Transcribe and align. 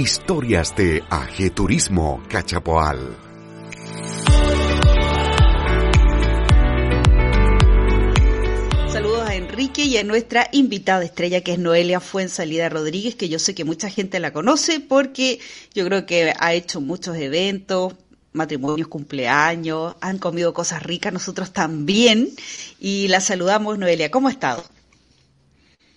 Historias 0.00 0.74
de 0.76 1.04
Ajeturismo 1.10 2.22
Cachapoal. 2.30 3.18
Saludos 8.88 9.28
a 9.28 9.34
Enrique 9.34 9.82
y 9.82 9.98
a 9.98 10.04
nuestra 10.04 10.48
invitada 10.52 11.04
estrella 11.04 11.42
que 11.42 11.52
es 11.52 11.58
Noelia 11.58 12.00
Fuensalida 12.00 12.70
Rodríguez, 12.70 13.14
que 13.14 13.28
yo 13.28 13.38
sé 13.38 13.54
que 13.54 13.64
mucha 13.66 13.90
gente 13.90 14.20
la 14.20 14.32
conoce 14.32 14.80
porque 14.80 15.38
yo 15.74 15.84
creo 15.84 16.06
que 16.06 16.32
ha 16.34 16.54
hecho 16.54 16.80
muchos 16.80 17.18
eventos, 17.18 17.92
matrimonios, 18.32 18.88
cumpleaños, 18.88 19.96
han 20.00 20.16
comido 20.16 20.54
cosas 20.54 20.82
ricas, 20.82 21.12
nosotros 21.12 21.52
también, 21.52 22.30
y 22.78 23.08
la 23.08 23.20
saludamos, 23.20 23.78
Noelia. 23.78 24.10
¿Cómo 24.10 24.28
ha 24.28 24.30
estado? 24.30 24.64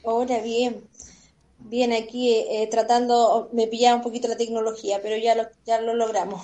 Hola, 0.01 0.40
bien. 0.41 0.84
Bien, 1.70 1.94
aquí 1.94 2.34
eh, 2.34 2.67
tratando, 2.70 3.49
me 3.54 3.68
pillaba 3.68 3.96
un 3.96 4.04
poquito 4.04 4.27
la 4.27 4.38
tecnología, 4.38 4.99
pero 5.01 5.18
ya 5.18 5.34
lo, 5.35 5.43
ya 5.65 5.82
lo 5.82 5.96
logramos. 5.96 6.41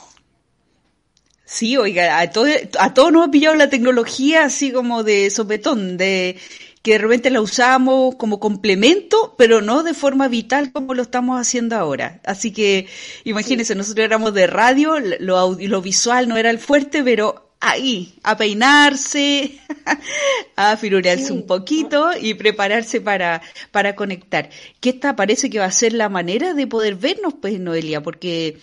Sí, 1.46 1.78
oiga, 1.78 2.20
a, 2.20 2.30
todo, 2.32 2.46
a 2.80 2.94
todos 2.94 3.12
nos 3.12 3.28
ha 3.28 3.32
pillado 3.32 3.56
la 3.56 3.70
tecnología 3.70 4.46
así 4.46 4.72
como 4.72 5.04
de 5.04 5.30
sopetón, 5.30 5.98
de 5.98 6.38
que 6.84 6.94
de 6.94 6.98
repente 7.00 7.30
la 7.32 7.42
usamos 7.42 8.16
como 8.16 8.40
complemento, 8.40 9.36
pero 9.38 9.60
no 9.62 9.84
de 9.84 9.94
forma 9.94 10.28
vital 10.28 10.72
como 10.72 10.94
lo 10.94 11.02
estamos 11.02 11.40
haciendo 11.42 11.76
ahora. 11.76 12.22
Así 12.24 12.54
que 12.54 12.88
imagínense, 13.24 13.76
nosotros 13.76 14.06
éramos 14.06 14.34
de 14.34 14.48
radio, 14.48 15.00
lo, 15.20 15.58
lo 15.60 15.82
visual 15.82 16.30
no 16.30 16.38
era 16.38 16.50
el 16.50 16.60
fuerte, 16.60 17.04
pero 17.04 17.49
ahí, 17.60 18.14
a 18.24 18.38
peinarse, 18.38 19.60
a 20.56 20.78
firurearse 20.78 21.34
un 21.34 21.46
poquito 21.46 22.12
y 22.20 22.34
prepararse 22.34 23.02
para, 23.02 23.42
para 23.72 23.96
conectar. 23.96 24.50
Que 24.80 24.90
esta 24.92 25.16
parece 25.16 25.50
que 25.50 25.60
va 25.60 25.66
a 25.66 25.72
ser 25.72 25.94
la 25.94 26.10
manera 26.10 26.54
de 26.54 26.68
poder 26.68 26.96
vernos, 26.96 27.34
pues, 27.40 27.60
Noelia, 27.60 28.02
porque 28.02 28.60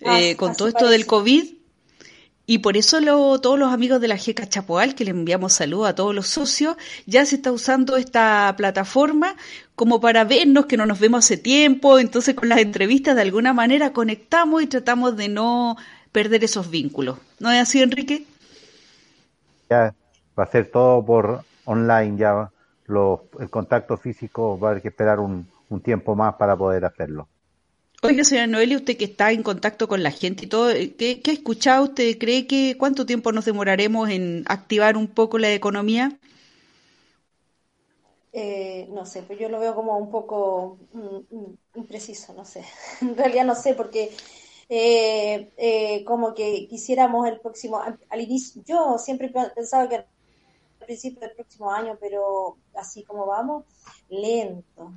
eh, 0.00 0.36
con 0.36 0.56
todo 0.56 0.68
esto 0.68 0.88
del 0.88 1.06
COVID, 1.06 1.44
y 2.46 2.58
por 2.58 2.76
eso 2.76 3.00
lo, 3.00 3.40
todos 3.40 3.56
los 3.56 3.72
amigos 3.72 4.00
de 4.00 4.08
la 4.08 4.16
GECA 4.16 4.48
Chapoal, 4.48 4.96
que 4.96 5.04
le 5.04 5.12
enviamos 5.12 5.52
saludos 5.52 5.88
a 5.88 5.94
todos 5.94 6.12
los 6.12 6.26
socios, 6.26 6.76
ya 7.06 7.24
se 7.24 7.36
está 7.36 7.52
usando 7.52 7.96
esta 7.96 8.52
plataforma 8.56 9.36
como 9.76 10.00
para 10.00 10.24
vernos, 10.24 10.66
que 10.66 10.76
no 10.76 10.84
nos 10.84 10.98
vemos 10.98 11.24
hace 11.24 11.36
tiempo, 11.36 12.00
entonces 12.00 12.34
con 12.34 12.48
las 12.48 12.58
entrevistas 12.58 13.14
de 13.14 13.22
alguna 13.22 13.52
manera 13.52 13.92
conectamos 13.92 14.64
y 14.64 14.66
tratamos 14.66 15.16
de 15.16 15.28
no 15.28 15.76
perder 16.10 16.42
esos 16.42 16.70
vínculos. 16.70 17.18
¿No 17.38 17.52
es 17.52 17.62
así, 17.62 17.82
Enrique? 17.82 18.26
Ya 19.70 19.94
va 20.38 20.44
a 20.44 20.50
ser 20.50 20.70
todo 20.70 21.04
por 21.04 21.44
online, 21.64 22.18
ya 22.18 22.50
los, 22.86 23.20
el 23.38 23.48
contacto 23.48 23.96
físico 23.96 24.58
va 24.58 24.68
a 24.68 24.70
haber 24.72 24.82
que 24.82 24.88
esperar 24.88 25.20
un, 25.20 25.46
tiempo 25.84 26.16
más 26.16 26.34
para 26.34 26.56
poder 26.56 26.84
hacerlo. 26.84 27.28
Oiga, 28.02 28.24
señora 28.24 28.48
Noelia, 28.48 28.76
usted 28.76 28.96
que 28.96 29.04
está 29.04 29.30
en 29.30 29.44
contacto 29.44 29.86
con 29.86 30.02
la 30.02 30.10
gente 30.10 30.46
y 30.46 30.48
todo, 30.48 30.72
¿qué, 30.98 31.22
ha 31.24 31.30
escuchado? 31.30 31.84
¿Usted 31.84 32.18
cree 32.18 32.48
que 32.48 32.76
cuánto 32.76 33.06
tiempo 33.06 33.30
nos 33.30 33.44
demoraremos 33.44 34.10
en 34.10 34.42
activar 34.48 34.96
un 34.96 35.06
poco 35.06 35.38
la 35.38 35.52
economía? 35.52 36.18
Eh, 38.32 38.88
no 38.90 39.06
sé, 39.06 39.22
pero 39.28 39.38
yo 39.38 39.48
lo 39.48 39.60
veo 39.60 39.76
como 39.76 39.96
un 39.96 40.10
poco 40.10 40.78
mm, 40.92 41.36
mm, 41.36 41.56
impreciso, 41.76 42.32
no 42.34 42.44
sé. 42.44 42.64
En 43.00 43.16
realidad 43.16 43.44
no 43.44 43.54
sé, 43.54 43.74
porque 43.74 44.10
eh, 44.72 45.52
eh, 45.56 46.04
como 46.04 46.32
que 46.32 46.68
quisiéramos 46.68 47.26
el 47.26 47.40
próximo, 47.40 47.80
al 47.80 48.20
inicio, 48.20 48.62
yo 48.64 48.98
siempre 48.98 49.28
pensaba 49.28 49.88
que 49.88 49.96
al 49.96 50.06
principio 50.78 51.20
del 51.20 51.32
próximo 51.32 51.72
año, 51.72 51.98
pero 52.00 52.56
así 52.74 53.02
como 53.02 53.26
vamos, 53.26 53.64
lento. 54.08 54.92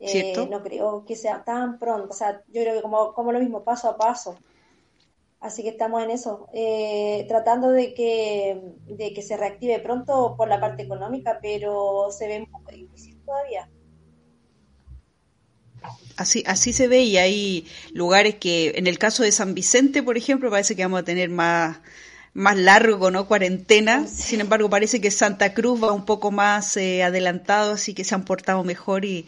Eh, 0.00 0.34
no 0.50 0.62
creo 0.64 1.04
que 1.06 1.14
sea 1.14 1.44
tan 1.44 1.78
pronto, 1.78 2.08
o 2.10 2.12
sea, 2.12 2.42
yo 2.48 2.62
creo 2.62 2.74
que 2.74 2.82
como, 2.82 3.14
como 3.14 3.30
lo 3.30 3.38
mismo, 3.38 3.62
paso 3.62 3.88
a 3.88 3.96
paso. 3.96 4.36
Así 5.38 5.62
que 5.62 5.68
estamos 5.68 6.02
en 6.02 6.10
eso, 6.10 6.48
eh, 6.52 7.24
tratando 7.28 7.70
de 7.70 7.94
que, 7.94 8.60
de 8.86 9.14
que 9.14 9.22
se 9.22 9.36
reactive 9.36 9.78
pronto 9.78 10.34
por 10.36 10.48
la 10.48 10.60
parte 10.60 10.82
económica, 10.82 11.38
pero 11.40 12.10
se 12.10 12.26
ve 12.26 12.48
poco 12.50 12.72
difícil 12.72 13.16
todavía. 13.24 13.70
Así, 16.16 16.42
así 16.46 16.72
se 16.72 16.88
ve 16.88 17.02
y 17.02 17.18
hay 17.18 17.66
lugares 17.92 18.36
que, 18.36 18.72
en 18.76 18.86
el 18.86 18.98
caso 18.98 19.22
de 19.22 19.32
San 19.32 19.54
Vicente, 19.54 20.02
por 20.02 20.16
ejemplo, 20.16 20.50
parece 20.50 20.74
que 20.74 20.82
vamos 20.82 21.00
a 21.00 21.04
tener 21.04 21.28
más, 21.28 21.78
más 22.36 22.54
largo, 22.58 23.10
¿no? 23.10 23.26
Cuarentena. 23.26 24.06
Sin 24.06 24.42
embargo, 24.42 24.68
parece 24.68 25.00
que 25.00 25.10
Santa 25.10 25.54
Cruz 25.54 25.82
va 25.82 25.92
un 25.92 26.04
poco 26.04 26.30
más 26.30 26.76
eh, 26.76 27.02
adelantado, 27.02 27.72
así 27.72 27.94
que 27.94 28.04
se 28.04 28.14
han 28.14 28.26
portado 28.26 28.62
mejor 28.62 29.06
y, 29.06 29.26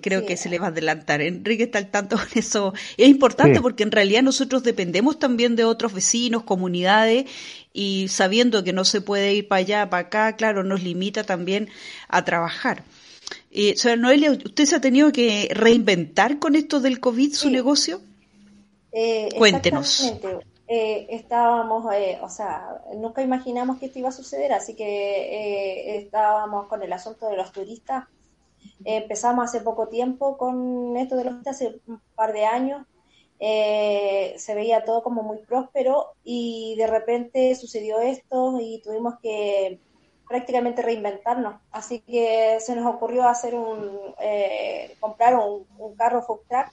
creo 0.00 0.24
que 0.24 0.38
se 0.38 0.48
le 0.48 0.58
va 0.58 0.66
a 0.66 0.70
adelantar. 0.70 1.20
Enrique 1.20 1.64
está 1.64 1.76
al 1.78 1.90
tanto 1.90 2.16
con 2.16 2.26
eso. 2.34 2.72
Es 2.96 3.08
importante 3.08 3.60
porque 3.60 3.82
en 3.82 3.92
realidad 3.92 4.22
nosotros 4.22 4.62
dependemos 4.62 5.18
también 5.18 5.54
de 5.54 5.64
otros 5.64 5.92
vecinos, 5.92 6.44
comunidades, 6.44 7.26
y 7.74 8.08
sabiendo 8.08 8.64
que 8.64 8.72
no 8.72 8.86
se 8.86 9.02
puede 9.02 9.34
ir 9.34 9.48
para 9.48 9.58
allá, 9.60 9.90
para 9.90 10.06
acá, 10.06 10.36
claro, 10.36 10.64
nos 10.64 10.82
limita 10.82 11.24
también 11.24 11.68
a 12.08 12.24
trabajar. 12.24 12.84
Eh, 13.58 13.74
señora 13.74 14.02
Noelia, 14.02 14.32
¿usted 14.32 14.66
se 14.66 14.76
ha 14.76 14.82
tenido 14.82 15.10
que 15.12 15.48
reinventar 15.50 16.38
con 16.38 16.56
esto 16.56 16.78
del 16.78 17.00
COVID 17.00 17.32
su 17.32 17.48
negocio? 17.48 18.02
Eh, 18.92 19.30
Cuéntenos. 19.38 20.12
Eh, 20.68 21.06
estábamos, 21.08 21.90
eh, 21.94 22.18
o 22.20 22.28
sea, 22.28 22.82
nunca 22.96 23.22
imaginamos 23.22 23.78
que 23.78 23.86
esto 23.86 23.98
iba 23.98 24.10
a 24.10 24.12
suceder, 24.12 24.52
así 24.52 24.74
que 24.74 25.96
estábamos 25.96 26.66
con 26.66 26.82
el 26.82 26.92
asunto 26.92 27.30
de 27.30 27.36
los 27.38 27.50
turistas. 27.50 28.04
empezamos 28.84 29.48
hace 29.48 29.62
poco 29.64 29.88
tiempo 29.88 30.36
con 30.36 30.94
esto 30.98 31.16
de 31.16 31.24
los 31.24 31.32
turistas, 31.32 31.56
hace 31.56 31.80
un 31.86 31.98
par 32.14 32.34
de 32.34 32.44
años. 32.44 32.86
se 33.38 34.54
veía 34.54 34.84
todo 34.84 35.02
como 35.02 35.22
muy 35.22 35.38
próspero 35.38 36.08
y 36.24 36.74
de 36.76 36.88
repente 36.88 37.54
sucedió 37.54 38.00
esto 38.00 38.58
y 38.60 38.82
tuvimos 38.82 39.14
que 39.22 39.78
prácticamente 40.26 40.82
reinventarnos. 40.82 41.56
Así 41.70 42.00
que 42.00 42.58
se 42.60 42.74
nos 42.74 42.86
ocurrió 42.86 43.28
hacer 43.28 43.54
un, 43.54 44.14
eh, 44.20 44.96
comprar 45.00 45.36
un, 45.36 45.66
carro 45.96 46.22
food 46.22 46.40
truck 46.48 46.72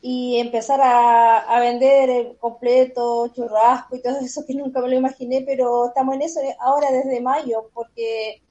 y 0.00 0.38
empezar 0.38 0.80
a, 0.82 1.58
vender 1.60 2.08
el 2.10 2.36
completo, 2.38 3.28
churrasco 3.28 3.96
y 3.96 4.02
todo 4.02 4.18
eso 4.20 4.44
que 4.46 4.54
nunca 4.54 4.80
me 4.80 4.88
lo 4.88 4.96
imaginé, 4.96 5.42
pero 5.42 5.88
estamos 5.88 6.14
en 6.14 6.22
eso 6.22 6.40
ahora 6.60 6.90
desde 6.92 7.20
mayo 7.20 7.68
porque 7.74 8.42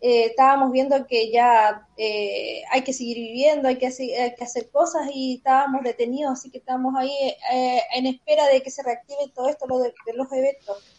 eh, 0.00 0.26
estábamos 0.26 0.70
viendo 0.70 1.06
que 1.06 1.32
ya 1.32 1.88
eh, 1.96 2.62
hay 2.70 2.82
que 2.82 2.92
seguir 2.92 3.16
viviendo, 3.16 3.66
hay 3.68 3.76
que, 3.76 3.88
hacer, 3.88 4.34
que 4.36 4.44
hacer 4.44 4.70
cosas 4.70 5.08
y 5.12 5.36
estábamos 5.36 5.82
detenidos, 5.82 6.34
así 6.34 6.50
que 6.50 6.58
estamos 6.58 6.94
ahí 6.96 7.12
en 7.94 8.06
espera 8.06 8.46
de 8.46 8.62
que 8.62 8.70
se 8.70 8.82
reactive 8.82 9.32
todo 9.34 9.48
esto 9.48 9.66
lo 9.66 9.78
de 9.78 9.92
los 10.14 10.30
eventos. 10.32 10.93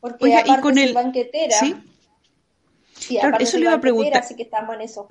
Porque 0.00 0.34
aparte 0.34 0.58
y 0.58 0.62
con 0.62 0.78
el 0.78 0.94
banquetera. 0.94 1.58
Sí, 1.58 1.74
sí 2.94 3.18
claro, 3.18 3.38
eso 3.40 3.56
le 3.56 3.64
iba 3.64 3.74
a 3.74 3.80
preguntar. 3.80 4.22
Así 4.22 4.36
que 4.36 4.42
estamos 4.42 4.74
en 4.74 4.82
eso. 4.82 5.08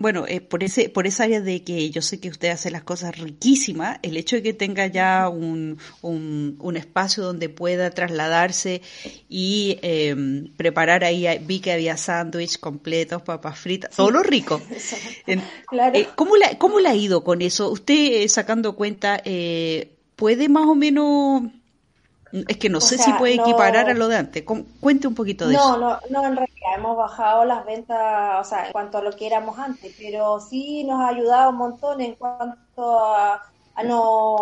Bueno, 0.00 0.24
eh, 0.26 0.40
por 0.40 0.64
ese 0.64 0.88
por 0.88 1.06
esa 1.06 1.24
área 1.24 1.42
de 1.42 1.62
que 1.62 1.90
yo 1.90 2.00
sé 2.00 2.20
que 2.20 2.30
usted 2.30 2.48
hace 2.48 2.70
las 2.70 2.84
cosas 2.84 3.18
riquísimas, 3.18 3.98
el 4.00 4.16
hecho 4.16 4.36
de 4.36 4.42
que 4.42 4.54
tenga 4.54 4.86
ya 4.86 5.28
un, 5.28 5.76
un, 6.00 6.76
espacio 6.78 7.22
donde 7.22 7.50
pueda 7.50 7.90
trasladarse 7.90 8.80
y 9.28 9.78
em, 9.82 10.50
preparar 10.56 11.04
ahí, 11.04 11.26
vi 11.44 11.60
que 11.60 11.72
había 11.72 11.98
sándwich 11.98 12.58
completos, 12.58 13.20
papas 13.20 13.58
fritas, 13.58 13.94
todo 13.94 14.10
lo 14.10 14.22
rico. 14.22 14.62
claro. 15.68 15.98
Eh, 15.98 16.08
¿cómo, 16.14 16.38
la, 16.38 16.56
¿Cómo 16.56 16.80
le 16.80 16.88
ha 16.88 16.94
ido 16.94 17.22
con 17.22 17.42
eso? 17.42 17.70
Usted, 17.70 18.22
eh, 18.22 18.28
sacando 18.30 18.76
cuenta, 18.76 19.22
¿puede 20.16 20.48
más 20.48 20.66
o 20.66 20.74
menos 20.74 21.42
es 22.32 22.56
que 22.56 22.68
no 22.68 22.80
sé 22.80 22.98
si 22.98 23.12
puede 23.14 23.34
equiparar 23.34 23.88
a 23.88 23.94
lo 23.94 24.08
de 24.08 24.16
antes. 24.16 24.44
Cuente 24.80 25.08
un 25.08 25.14
poquito 25.14 25.48
de 25.48 25.54
eso. 25.54 25.76
No, 25.76 25.78
no, 25.78 26.00
no, 26.10 26.26
en 26.26 26.36
realidad 26.36 26.74
hemos 26.76 26.96
bajado 26.96 27.44
las 27.44 27.64
ventas, 27.64 28.40
o 28.40 28.44
sea, 28.48 28.66
en 28.66 28.72
cuanto 28.72 28.98
a 28.98 29.02
lo 29.02 29.12
que 29.12 29.26
éramos 29.26 29.58
antes, 29.58 29.94
pero 29.98 30.40
sí 30.40 30.84
nos 30.84 31.00
ha 31.00 31.08
ayudado 31.08 31.50
un 31.50 31.56
montón 31.56 32.00
en 32.00 32.14
cuanto 32.14 33.04
a, 33.04 33.42
no, 33.84 34.36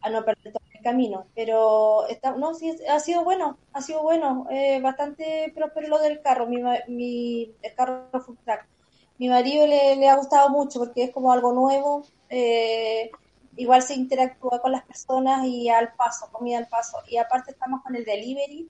a 0.00 0.10
no 0.10 0.24
perder 0.24 0.52
todo 0.52 0.68
camino, 0.82 1.26
pero 1.34 2.06
está, 2.08 2.32
no, 2.32 2.54
sí, 2.54 2.74
ha 2.88 3.00
sido 3.00 3.24
bueno, 3.24 3.58
ha 3.72 3.82
sido 3.82 4.02
bueno, 4.02 4.46
eh, 4.50 4.80
bastante 4.80 5.52
próspero 5.54 5.88
lo 5.88 5.98
del 5.98 6.20
carro, 6.22 6.46
mi, 6.46 6.62
mi 6.88 7.52
el 7.62 7.74
carro 7.74 8.08
full 8.24 8.36
track. 8.44 8.66
Mi 9.18 9.28
marido 9.28 9.66
le, 9.66 9.96
le, 9.96 10.08
ha 10.08 10.16
gustado 10.16 10.48
mucho 10.48 10.78
porque 10.78 11.04
es 11.04 11.10
como 11.10 11.32
algo 11.32 11.52
nuevo, 11.52 12.04
eh, 12.28 13.10
igual 13.58 13.82
se 13.82 13.94
interactúa 13.94 14.60
con 14.60 14.72
las 14.72 14.84
personas 14.84 15.44
y 15.46 15.68
al 15.68 15.92
paso, 15.94 16.30
comida 16.32 16.58
al 16.58 16.68
paso, 16.68 16.98
y 17.08 17.18
aparte 17.18 17.50
estamos 17.50 17.82
con 17.82 17.94
el 17.94 18.04
delivery, 18.04 18.68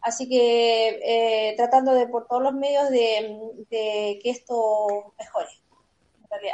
así 0.00 0.28
que 0.28 1.00
eh, 1.04 1.54
tratando 1.56 1.92
de 1.92 2.06
por 2.06 2.26
todos 2.26 2.42
los 2.42 2.54
medios 2.54 2.88
de, 2.90 3.38
de 3.70 4.18
que 4.22 4.30
esto 4.30 5.12
mejore. 5.18 5.50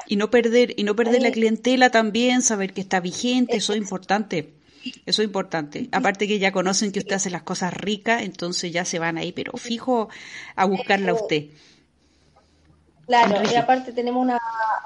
Y 0.07 0.17
no 0.17 0.31
perder, 0.31 0.79
y 0.79 0.85
no 0.85 0.95
perder 0.95 1.23
la 1.23 1.33
clientela 1.33 1.91
también, 1.91 2.43
saber 2.43 2.73
que 2.73 2.81
está 2.81 3.01
vigente, 3.01 3.57
eso 3.57 3.73
es 3.73 3.79
importante. 3.79 4.55
Eso 5.07 5.23
es 5.23 5.27
importante. 5.27 5.89
Aparte 5.93 6.29
que 6.29 6.39
ya 6.39 6.53
conocen 6.53 6.93
que 6.93 6.99
usted 6.99 7.15
hace 7.15 7.31
las 7.31 7.43
cosas 7.43 7.73
ricas, 7.75 8.23
entonces 8.23 8.73
ya 8.73 8.85
se 8.85 8.99
van 8.99 9.19
ahí, 9.19 9.33
pero 9.33 9.53
fijo 9.57 10.09
a 10.57 10.65
buscarla 10.67 11.13
a 11.13 11.15
usted. 11.15 11.47
Claro, 13.07 13.43
y 13.51 13.55
aparte 13.55 13.93
tenemos 13.93 14.23
una, 14.23 14.39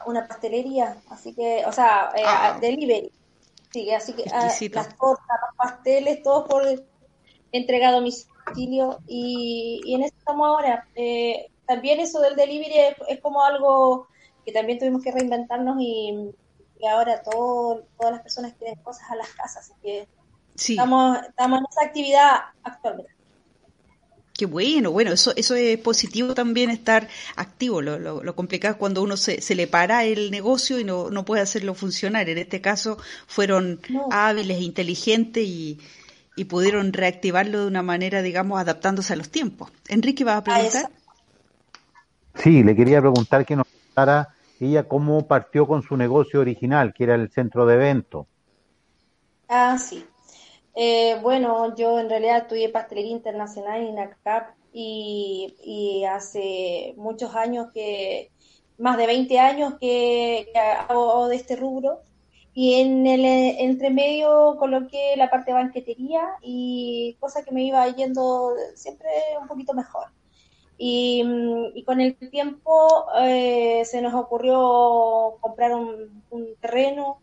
una 0.06 0.26
pastelería, 0.26 0.96
así 1.10 1.34
que, 1.34 1.64
o 1.66 1.72
sea, 1.72 2.10
eh, 2.16 2.22
ah. 2.26 2.58
delivery. 2.60 3.12
Sí, 3.72 3.90
así 3.92 4.12
que 4.14 4.24
ah, 4.32 4.46
las 4.46 4.58
tortas, 4.96 5.38
los 5.46 5.56
pasteles, 5.56 6.22
todo 6.22 6.46
por 6.46 6.64
entregado 7.52 7.96
a 7.96 8.00
domicilio 8.00 8.98
y, 9.06 9.80
y 9.84 9.94
en 9.94 10.02
eso 10.02 10.14
estamos 10.18 10.48
ahora. 10.48 10.86
Eh, 10.94 11.50
también 11.66 12.00
eso 12.00 12.20
del 12.20 12.34
delivery 12.34 12.96
es 13.08 13.20
como 13.20 13.44
algo 13.44 14.08
que 14.44 14.52
también 14.52 14.78
tuvimos 14.78 15.02
que 15.02 15.12
reinventarnos 15.12 15.76
y, 15.78 16.34
ahora 16.90 17.22
todo, 17.22 17.84
todas 17.98 18.14
las 18.14 18.22
personas 18.22 18.54
quieren 18.54 18.82
cosas 18.82 19.10
a 19.10 19.16
las 19.16 19.28
casas, 19.30 19.70
así 19.70 19.74
que 19.82 20.08
estamos, 20.54 21.18
estamos 21.28 21.58
en 21.58 21.66
esa 21.70 21.84
actividad 21.84 22.36
actualmente. 22.62 23.12
Qué 24.38 24.46
bueno, 24.46 24.92
bueno, 24.92 25.10
eso, 25.10 25.32
eso 25.34 25.56
es 25.56 25.76
positivo 25.78 26.32
también 26.32 26.70
estar 26.70 27.08
activo. 27.34 27.82
Lo, 27.82 27.98
lo, 27.98 28.36
complicado 28.36 28.74
es 28.74 28.78
cuando 28.78 29.02
uno 29.02 29.16
se, 29.16 29.40
se, 29.42 29.56
le 29.56 29.66
para 29.66 30.04
el 30.04 30.30
negocio 30.30 30.78
y 30.78 30.84
no, 30.84 31.10
no 31.10 31.24
puede 31.24 31.42
hacerlo 31.42 31.74
funcionar. 31.74 32.28
En 32.28 32.38
este 32.38 32.60
caso 32.60 32.98
fueron 33.26 33.80
hábiles, 34.12 34.60
inteligentes 34.60 35.42
y, 35.42 35.80
y 36.36 36.44
pudieron 36.44 36.92
reactivarlo 36.92 37.62
de 37.62 37.66
una 37.66 37.82
manera, 37.82 38.22
digamos, 38.22 38.60
adaptándose 38.60 39.12
a 39.12 39.16
los 39.16 39.28
tiempos. 39.28 39.72
Enrique, 39.88 40.22
¿vas 40.22 40.36
a 40.36 40.44
preguntar? 40.44 40.88
sí, 42.36 42.62
le 42.62 42.76
quería 42.76 43.00
preguntar 43.00 43.44
que 43.44 43.56
nos 43.56 43.66
contara 43.66 44.36
ella 44.60 44.84
cómo 44.84 45.26
partió 45.26 45.66
con 45.66 45.82
su 45.82 45.96
negocio 45.96 46.38
original, 46.38 46.94
que 46.94 47.02
era 47.02 47.16
el 47.16 47.28
centro 47.32 47.66
de 47.66 47.74
eventos. 47.74 48.28
Ah, 49.48 49.76
sí. 49.78 50.06
Eh, 50.80 51.18
bueno, 51.22 51.74
yo 51.74 51.98
en 51.98 52.08
realidad 52.08 52.38
estudié 52.38 52.68
pastelería 52.68 53.10
internacional 53.10 53.82
en 53.84 53.98
ACAP 53.98 54.54
y, 54.72 55.56
y 55.64 56.04
hace 56.04 56.94
muchos 56.96 57.34
años 57.34 57.66
que, 57.74 58.30
más 58.78 58.96
de 58.96 59.06
20 59.06 59.38
años 59.40 59.74
que, 59.80 60.52
hago 60.88 61.28
de 61.28 61.36
este 61.36 61.56
rubro 61.56 62.00
y 62.54 62.74
en 62.80 63.06
el 63.06 63.24
entremedio 63.24 64.56
coloqué 64.58 65.14
la 65.16 65.30
parte 65.30 65.50
de 65.50 65.58
banquetería 65.58 66.22
y 66.42 67.16
cosa 67.20 67.44
que 67.44 67.52
me 67.52 67.64
iba 67.64 67.86
yendo 67.88 68.52
siempre 68.74 69.08
un 69.40 69.48
poquito 69.48 69.74
mejor. 69.74 70.06
Mm, 70.80 71.76
y, 71.76 71.82
con 71.84 72.00
el 72.00 72.16
tiempo 72.30 73.06
eh, 73.20 73.82
se 73.84 74.00
nos 74.00 74.14
ocurrió 74.14 75.38
comprar 75.40 75.74
un, 75.74 76.22
terreno, 76.60 77.20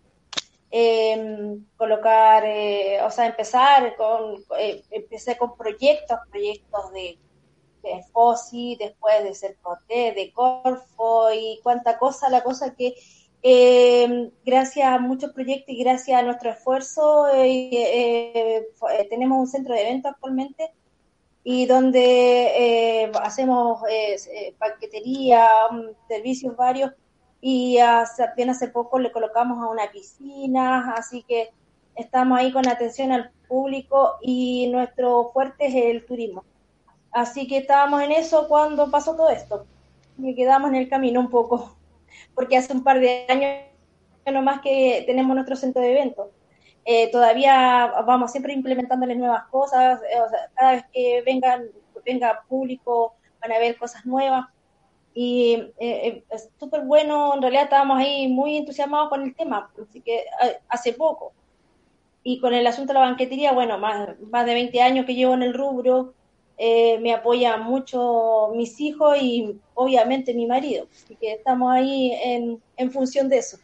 em, 0.71 1.65
colocar, 1.77 2.44
eh, 2.45 3.01
o 3.03 3.12
sea, 3.12 3.27
empezar 3.27 3.95
con, 3.95 4.44
eh, 4.59 4.83
empecé 4.91 5.38
con 5.38 5.56
proyectos, 5.57 6.19
proyectos 6.29 6.91
de, 6.94 7.19
FOSI, 8.13 8.77
después 8.79 9.23
de 9.23 9.35
Cercoté, 9.35 10.12
de 10.13 10.33
Corfo 10.33 11.31
y 11.31 11.59
cuánta 11.62 12.00
cosa, 12.00 12.29
la 12.29 12.44
cosa 12.44 12.73
que 12.75 12.95
em, 13.44 14.31
gracias 14.44 14.88
a 14.88 14.97
muchos 14.97 15.31
proyectos 15.33 15.69
y 15.75 15.83
gracias 15.83 16.19
a 16.19 16.23
nuestro 16.23 16.50
esfuerzo 16.50 17.27
tenemos 19.09 19.38
un 19.38 19.47
centro 19.47 19.75
de 19.75 19.81
eventos 19.81 20.13
actualmente 20.13 20.73
y 21.47 21.67
donde 21.67 23.03
eh, 23.03 23.12
hacemos 23.21 23.79
eh, 23.88 24.15
eh 24.33 24.56
paquetería, 24.57 25.47
mm, 25.71 26.07
servicios 26.07 26.57
varios 26.57 26.91
y 27.47 27.77
hace, 27.77 28.24
apenas 28.24 28.57
hace 28.57 28.69
poco 28.69 28.97
le 28.97 29.12
colocamos 29.12 29.62
a 29.62 29.69
una 29.69 29.92
piscina, 29.92 30.95
así 30.97 31.21
que 31.21 31.51
estamos 31.94 32.39
ahí 32.39 32.51
con 32.51 32.68
atención 32.68 33.12
al 33.12 33.30
público 33.47 34.13
y 34.19 34.68
nuestro 34.71 35.30
fuerte 35.31 35.68
es 35.68 35.75
el 35.75 36.07
turismo. 36.07 36.44
Así 37.12 37.45
que 37.45 37.57
estábamos 37.57 38.01
en 38.01 38.13
eso 38.13 38.47
cuando 38.47 38.89
pasó 38.89 39.15
todo 39.15 39.30
esto. 39.30 39.68
Y 40.18 40.33
quedamos 40.33 40.71
en 40.71 40.77
el 40.77 40.89
camino 40.89 41.19
un 41.19 41.30
poco, 41.30 41.75
porque 42.33 42.57
hace 42.57 42.74
un 42.74 42.83
par 42.83 43.00
de 43.00 43.27
años 43.30 43.62
nomás 44.25 44.62
que 44.62 45.03
tenemos 45.06 45.36
nuestro 45.36 45.56
centro 45.56 45.83
de 45.83 45.91
eventos. 45.91 46.30
Eh, 46.83 47.12
todavía 47.12 47.94
vamos 48.07 48.31
siempre 48.31 48.53
implementándoles 48.53 49.18
nuevas 49.18 49.44
cosas, 49.51 50.01
eh, 50.01 50.18
cada 50.56 50.71
vez 50.71 50.86
que 50.91 51.21
vengan, 51.24 51.65
venga 52.03 52.44
público 52.50 53.13
van 53.39 53.51
a 53.51 53.59
ver 53.59 53.77
cosas 53.77 54.03
nuevas 54.03 54.48
y 55.15 55.53
eh, 55.79 56.23
es 56.29 56.50
súper 56.59 56.81
bueno, 56.81 57.33
en 57.33 57.41
realidad 57.41 57.63
estábamos 57.63 57.97
ahí 57.97 58.27
muy 58.27 58.57
entusiasmados 58.57 59.09
con 59.09 59.23
el 59.23 59.33
tema, 59.33 59.71
así 59.81 60.01
que 60.01 60.25
hace 60.69 60.94
poco. 60.94 61.33
Y 62.21 62.39
con 62.39 62.53
el 62.53 62.67
asunto 62.67 62.91
de 62.91 63.00
la 63.00 63.06
banquetería, 63.06 63.53
bueno, 63.53 63.77
más, 63.77 64.09
más 64.29 64.45
de 64.45 64.53
20 64.53 64.81
años 64.81 65.06
que 65.06 65.15
llevo 65.15 65.33
en 65.33 65.44
el 65.44 65.53
rubro, 65.53 66.13
me 66.57 67.13
apoyan 67.13 67.63
mucho 67.63 68.51
mis 68.56 68.79
hijos 68.81 69.17
y 69.21 69.57
obviamente 69.73 70.33
mi 70.33 70.45
marido, 70.45 70.88
así 70.91 71.15
que 71.15 71.33
estamos 71.33 71.71
ahí 71.71 72.12
en, 72.23 72.62
en 72.77 72.91
función 72.91 73.29
de 73.29 73.38
eso. 73.38 73.57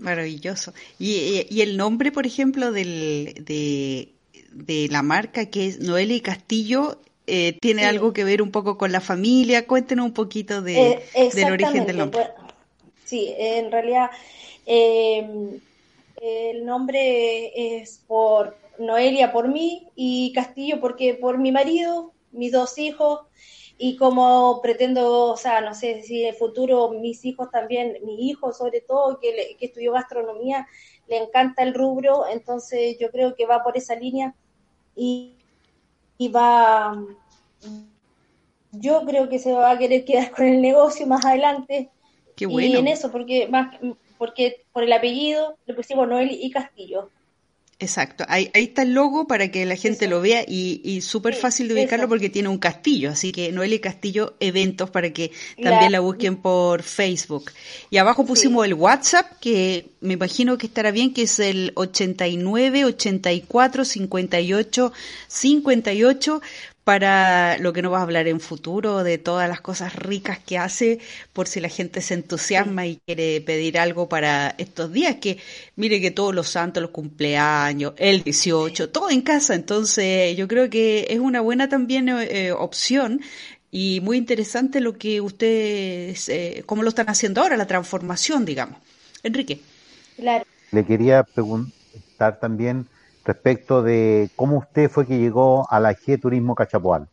Maravilloso. 0.00 0.72
Y, 0.98 1.46
y, 1.48 1.60
el 1.60 1.76
nombre, 1.76 2.12
por 2.12 2.26
ejemplo, 2.26 2.72
del, 2.72 3.44
de, 3.44 4.12
de 4.52 4.88
la 4.90 5.02
marca 5.02 5.46
que 5.46 5.66
es 5.66 5.80
Noelia 5.80 6.16
y 6.16 6.20
Castillo, 6.20 7.00
eh, 7.26 7.58
¿tiene 7.60 7.84
algo 7.86 8.12
que 8.12 8.24
ver 8.24 8.42
un 8.42 8.50
poco 8.50 8.76
con 8.76 8.92
la 8.92 9.00
familia? 9.00 9.66
Cuéntenos 9.66 10.06
un 10.06 10.12
poquito 10.12 10.62
de, 10.62 11.02
eh, 11.14 11.30
del 11.34 11.52
origen 11.52 11.86
del 11.86 11.98
nombre. 11.98 12.30
sí, 13.04 13.34
en 13.36 13.70
realidad 13.70 14.10
em, 14.66 15.60
el 16.20 16.64
nombre 16.64 17.80
es 17.80 18.00
por 18.06 18.56
Noelia 18.78 19.32
por 19.32 19.48
mí 19.48 19.88
y 19.94 20.32
Castillo 20.32 20.80
porque 20.80 21.14
por 21.14 21.38
mi 21.38 21.52
marido, 21.52 22.12
mis 22.32 22.52
dos 22.52 22.78
hijos 22.78 23.20
y 23.78 23.96
como 23.96 24.60
pretendo, 24.62 25.32
o 25.32 25.36
sea, 25.36 25.60
no 25.60 25.74
sé 25.74 26.02
si 26.02 26.22
en 26.22 26.28
el 26.28 26.34
futuro 26.34 26.90
mis 26.90 27.24
hijos 27.24 27.50
también, 27.50 27.98
mi 28.04 28.28
hijo 28.28 28.52
sobre 28.52 28.80
todo, 28.80 29.18
que, 29.18 29.56
estudió 29.60 29.92
gastronomía, 29.92 30.68
le 31.08 31.16
encanta 31.16 31.64
el 31.64 31.74
rubro, 31.74 32.26
entonces 32.28 32.96
yo 33.00 33.10
creo 33.10 33.34
que 33.34 33.46
va 33.46 33.64
por 33.64 33.76
esa 33.76 33.96
línea 33.96 34.36
y, 34.94 35.34
y 36.22 36.28
va, 36.28 36.96
yo 38.70 39.04
creo 39.04 39.28
que 39.28 39.40
se 39.40 39.52
va 39.52 39.72
a 39.72 39.78
querer 39.78 40.04
quedar 40.04 40.30
con 40.30 40.46
el 40.46 40.62
negocio 40.62 41.04
más 41.06 41.24
adelante. 41.24 41.90
Qué 42.36 42.46
bueno. 42.46 42.68
Y 42.68 42.76
en 42.76 42.86
eso, 42.88 43.10
porque 43.10 43.48
más 43.48 43.76
porque 44.18 44.64
por 44.72 44.84
el 44.84 44.92
apellido 44.92 45.58
le 45.66 45.74
pusimos 45.74 46.06
Noel 46.06 46.30
y 46.30 46.48
Castillo. 46.50 47.10
Exacto, 47.82 48.24
ahí, 48.28 48.48
ahí, 48.54 48.62
está 48.62 48.82
el 48.82 48.94
logo 48.94 49.26
para 49.26 49.50
que 49.50 49.66
la 49.66 49.74
gente 49.74 50.06
lo 50.06 50.20
vea 50.20 50.44
y, 50.46 50.80
y 50.84 51.00
súper 51.00 51.34
fácil 51.34 51.66
de 51.66 51.74
ubicarlo 51.74 52.08
porque 52.08 52.30
tiene 52.30 52.48
un 52.48 52.58
castillo, 52.58 53.10
así 53.10 53.32
que 53.32 53.50
Noelia 53.50 53.80
Castillo 53.80 54.36
Eventos 54.38 54.88
para 54.90 55.12
que 55.12 55.32
también 55.60 55.90
la 55.90 55.98
busquen 55.98 56.36
por 56.36 56.84
Facebook. 56.84 57.50
Y 57.90 57.96
abajo 57.96 58.24
pusimos 58.24 58.64
el 58.66 58.74
WhatsApp, 58.74 59.32
que 59.40 59.86
me 60.00 60.14
imagino 60.14 60.58
que 60.58 60.68
estará 60.68 60.92
bien, 60.92 61.12
que 61.12 61.22
es 61.22 61.40
el 61.40 61.72
89 61.74 62.84
84 62.84 63.84
58 63.84 64.92
58 65.26 66.42
para 66.84 67.58
lo 67.58 67.72
que 67.72 67.82
nos 67.82 67.92
va 67.92 67.98
a 67.98 68.02
hablar 68.02 68.26
en 68.26 68.40
futuro, 68.40 69.04
de 69.04 69.18
todas 69.18 69.48
las 69.48 69.60
cosas 69.60 69.94
ricas 69.94 70.38
que 70.40 70.58
hace, 70.58 70.98
por 71.32 71.46
si 71.46 71.60
la 71.60 71.68
gente 71.68 72.00
se 72.00 72.14
entusiasma 72.14 72.86
y 72.86 73.00
quiere 73.06 73.40
pedir 73.40 73.78
algo 73.78 74.08
para 74.08 74.54
estos 74.58 74.92
días, 74.92 75.16
que 75.16 75.38
mire 75.76 76.00
que 76.00 76.10
todos 76.10 76.34
los 76.34 76.48
santos, 76.48 76.82
los 76.82 76.90
cumpleaños, 76.90 77.94
el 77.98 78.22
18, 78.22 78.90
todo 78.90 79.10
en 79.10 79.22
casa, 79.22 79.54
entonces 79.54 80.36
yo 80.36 80.48
creo 80.48 80.68
que 80.70 81.06
es 81.10 81.20
una 81.20 81.40
buena 81.40 81.68
también 81.68 82.08
eh, 82.08 82.52
opción 82.52 83.20
y 83.70 84.00
muy 84.02 84.18
interesante 84.18 84.80
lo 84.80 84.98
que 84.98 85.20
ustedes, 85.20 86.28
eh, 86.28 86.62
cómo 86.66 86.82
lo 86.82 86.90
están 86.90 87.08
haciendo 87.08 87.40
ahora, 87.40 87.56
la 87.56 87.66
transformación, 87.66 88.44
digamos. 88.44 88.78
Enrique. 89.22 89.60
Claro. 90.16 90.44
Le 90.72 90.84
quería 90.84 91.22
preguntar 91.22 92.40
también 92.40 92.86
respecto 93.24 93.82
de 93.82 94.30
cómo 94.36 94.58
usted 94.58 94.90
fue 94.90 95.06
que 95.06 95.18
llegó 95.18 95.66
a 95.70 95.80
la 95.80 95.92
G 95.94 96.20
Turismo 96.20 96.54
Cachapoal. 96.54 97.08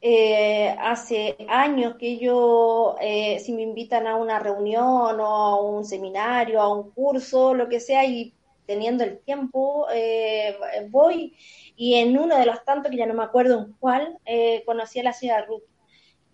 Eh, 0.00 0.76
hace 0.78 1.36
años 1.48 1.96
que 1.98 2.18
yo, 2.18 2.96
eh, 3.00 3.40
si 3.40 3.52
me 3.52 3.62
invitan 3.62 4.06
a 4.06 4.16
una 4.16 4.38
reunión 4.38 5.18
o 5.20 5.26
a 5.26 5.60
un 5.60 5.84
seminario, 5.84 6.60
a 6.60 6.72
un 6.72 6.90
curso, 6.90 7.54
lo 7.54 7.68
que 7.68 7.80
sea, 7.80 8.04
y 8.04 8.32
teniendo 8.66 9.04
el 9.04 9.18
tiempo, 9.18 9.86
eh, 9.92 10.56
voy 10.90 11.34
y 11.76 11.94
en 11.94 12.18
uno 12.18 12.36
de 12.36 12.46
los 12.46 12.64
tantos, 12.64 12.90
que 12.90 12.96
ya 12.96 13.06
no 13.06 13.14
me 13.14 13.22
acuerdo 13.22 13.58
en 13.58 13.72
cuál, 13.78 14.18
eh, 14.24 14.62
conocí 14.64 14.98
a 14.98 15.04
la 15.04 15.12
señora 15.12 15.44
Ruth. 15.44 15.62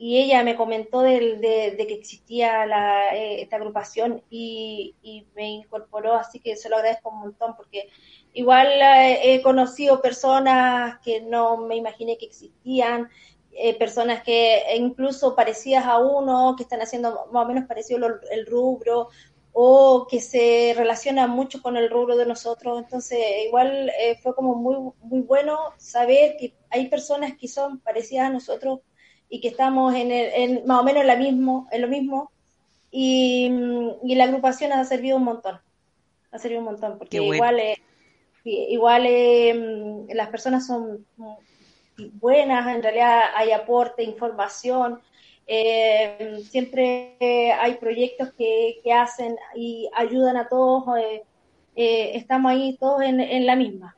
Y 0.04 0.18
ella 0.18 0.42
me 0.42 0.56
comentó 0.56 1.02
de, 1.02 1.76
que 1.78 1.94
existía 1.94 2.66
la, 2.66 3.14
eh, 3.14 3.40
esta 3.40 3.54
agrupación 3.54 4.21
y, 4.30 4.97
me 5.37 5.49
incorporó, 5.49 6.14
así 6.14 6.40
que 6.40 6.56
se 6.56 6.68
lo 6.68 6.75
agradezco 6.75 7.11
un 7.11 7.21
montón, 7.21 7.54
porque 7.56 7.88
igual 8.32 8.66
he 9.23 9.40
conocido 9.42 10.02
personas 10.02 10.99
que 11.04 11.21
no 11.21 11.56
me 11.56 11.76
imaginé 11.76 12.18
que 12.18 12.26
existían, 12.26 13.11
personas 13.78 14.25
que 14.25 14.64
incluso 14.76 15.37
parecidas 15.37 15.87
a 15.87 15.99
uno, 15.99 16.56
que 16.56 16.64
están 16.64 16.82
haciendo 16.82 17.28
más 17.30 17.44
o 17.44 17.49
menos 17.49 17.68
parecido 17.68 18.04
el 18.32 18.47
rubro, 18.47 19.09
o 19.52 20.06
que 20.11 20.21
se 20.21 20.75
relaciona 20.76 21.26
mucho 21.26 21.62
con 21.62 21.76
el 21.76 21.90
rubro 21.90 22.16
de 22.16 22.26
nosotros. 22.26 22.78
Entonces, 22.78 23.21
igual 23.47 23.90
eh, 24.00 24.18
fue 24.23 24.35
como 24.35 24.54
muy, 24.54 24.76
muy 25.02 25.21
bueno 25.21 25.59
saber 25.76 26.37
que 26.37 26.54
hay 26.71 26.88
personas 26.88 27.35
que 27.38 27.49
son 27.49 27.78
parecidas 27.80 28.26
a 28.26 28.32
nosotros 28.32 28.80
y 29.32 29.40
que 29.40 29.48
estamos 29.48 29.94
en, 29.94 30.12
el, 30.12 30.62
más 30.64 30.80
o 30.80 30.84
menos 30.84 31.00
en, 31.00 31.06
la 31.06 31.16
mismo, 31.16 31.66
en 31.72 31.80
lo 31.80 31.88
mismo. 31.88 32.30
Y, 32.90 33.50
y, 34.04 34.14
la 34.14 34.24
agrupación 34.24 34.72
ha 34.72 34.84
servido 34.84 35.16
un 35.16 35.24
montón. 35.24 35.58
Ha 36.30 36.38
servido 36.38 36.60
un 36.60 36.66
montón, 36.66 36.98
porque 36.98 37.16
igual, 37.16 37.58
eh, 37.58 37.78
igual 38.44 39.06
eh, 39.06 40.04
las 40.10 40.28
personas 40.28 40.66
son 40.66 41.06
buenas, 42.12 42.74
en 42.74 42.82
realidad 42.82 43.22
hay 43.34 43.52
aporte, 43.52 44.02
información, 44.02 45.00
eh, 45.46 46.42
siempre 46.50 47.16
hay 47.58 47.74
proyectos 47.74 48.32
que, 48.34 48.80
hacen 48.92 49.36
y 49.54 49.88
ayudan 49.94 50.36
a 50.36 50.48
todos. 50.48 50.84
Eh, 50.98 51.22
eh, 51.74 52.12
estamos 52.14 52.52
ahí 52.52 52.76
todos 52.78 53.02
en, 53.02 53.46
la 53.46 53.56
misma. 53.56 53.96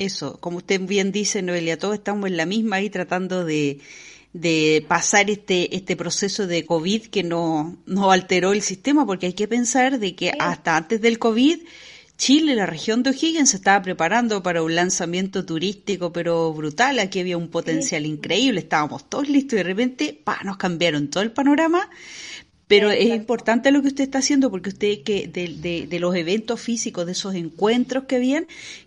Eso, 0.00 0.40
como 0.40 0.56
usted 0.56 0.80
bien 0.80 1.12
dice, 1.12 1.42
Noelia, 1.42 1.78
todos 1.78 1.96
estamos 1.96 2.30
en 2.30 2.38
la 2.38 2.46
misma 2.46 2.76
ahí 2.76 2.88
tratando 2.88 3.44
de, 3.44 3.82
pasar 4.88 5.28
este, 5.28 5.76
este 5.76 5.94
proceso 5.94 6.46
de 6.46 6.64
COVID 6.64 7.08
que 7.08 7.22
no, 7.22 7.76
no 7.84 8.10
alteró 8.10 8.54
el 8.54 8.62
sistema, 8.62 9.04
porque 9.04 9.26
hay 9.26 9.34
que 9.34 9.46
pensar 9.46 9.98
de 9.98 10.14
que 10.14 10.32
hasta 10.38 10.78
antes 10.78 11.02
del 11.02 11.18
COVID 11.18 11.60
Chile, 12.20 12.54
la 12.54 12.66
región 12.66 13.02
de 13.02 13.10
O'Higgins, 13.10 13.48
se 13.48 13.56
estaba 13.56 13.80
preparando 13.80 14.42
para 14.42 14.62
un 14.62 14.74
lanzamiento 14.74 15.46
turístico, 15.46 16.12
pero 16.12 16.52
brutal. 16.52 16.98
Aquí 16.98 17.20
había 17.20 17.38
un 17.38 17.48
potencial 17.48 18.04
increíble. 18.04 18.60
Estábamos 18.60 19.08
todos 19.08 19.26
listos 19.26 19.54
y 19.54 19.56
de 19.56 19.62
repente 19.62 20.20
pa, 20.22 20.38
nos 20.44 20.58
cambiaron 20.58 21.08
todo 21.08 21.22
el 21.22 21.32
panorama. 21.32 21.88
Pero 22.70 22.92
es 22.92 23.08
importante 23.08 23.72
lo 23.72 23.82
que 23.82 23.88
usted 23.88 24.04
está 24.04 24.18
haciendo 24.18 24.48
porque 24.48 24.68
usted 24.68 25.02
que 25.02 25.26
de, 25.26 25.88
de, 25.88 25.98
los 25.98 26.14
eventos 26.14 26.60
físicos, 26.60 27.04
de 27.04 27.12
esos 27.12 27.34
encuentros 27.34 28.04
que 28.04 28.14
habían, 28.14 28.46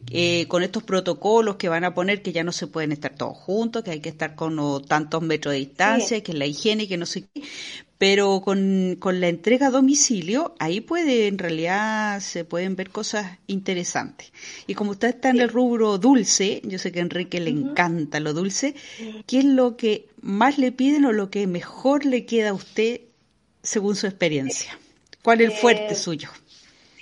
eh, 0.10 0.46
con 0.48 0.64
estos 0.64 0.84
protocolos 0.84 1.58
que 1.58 1.68
van 1.68 1.84
a 1.84 1.94
poner 1.94 2.22
que 2.22 2.32
ya 2.32 2.46
no 2.46 2.54
se 2.54 2.68
pueden 2.68 2.94
estar 2.94 3.14
todos 3.14 3.36
juntos, 3.36 3.84
que 3.84 3.92
hay 3.92 4.00
que 4.00 4.08
estar 4.08 4.36
con 4.36 4.86
tantos 4.86 5.22
metros 5.22 5.52
de 5.52 5.60
distancia, 5.60 6.24
que 6.24 6.32
la 6.32 6.46
higiene, 6.46 6.88
que 6.88 6.96
no 6.96 7.06
sé 7.06 7.26
qué 7.34 7.44
pero 7.98 8.42
con, 8.42 8.98
con, 9.00 9.22
la 9.22 9.30
entrega 9.30 9.68
a 9.68 9.72
domicilio, 9.72 10.56
ahí 10.60 10.82
puede, 10.82 11.28
en 11.28 11.38
realidad, 11.38 12.20
se 12.20 12.44
pueden 12.44 12.76
ver 12.76 12.90
cosas 12.90 13.38
interesantes. 13.48 14.34
Y 14.68 14.74
como 14.74 14.92
usted 14.92 15.08
está 15.10 15.30
en 15.30 15.40
el 15.40 15.48
rubro 15.48 15.98
dulce, 15.98 16.62
yo 16.66 16.80
sé 16.80 16.92
que 16.92 17.00
a 17.00 17.04
Enrique 17.04 17.40
le 17.40 17.52
encanta 17.52 18.20
lo 18.20 18.34
dulce, 18.34 18.76
¿qué 19.26 19.40
es 19.40 19.46
lo 19.46 19.78
que 19.78 20.08
más 20.22 20.58
le 20.58 20.74
piden 20.74 21.06
o 21.06 21.14
lo 21.14 21.30
que 21.30 21.48
mejor 21.48 22.06
le 22.06 22.26
queda 22.26 22.50
a 22.50 22.54
usted 22.54 23.00
según 23.64 23.96
su 23.96 24.06
experiencia? 24.06 24.78
¿Cuál 25.24 25.42
es 25.42 25.52
el 25.52 25.58
fuerte 25.58 25.94
eh, 25.94 25.96
suyo? 25.96 26.30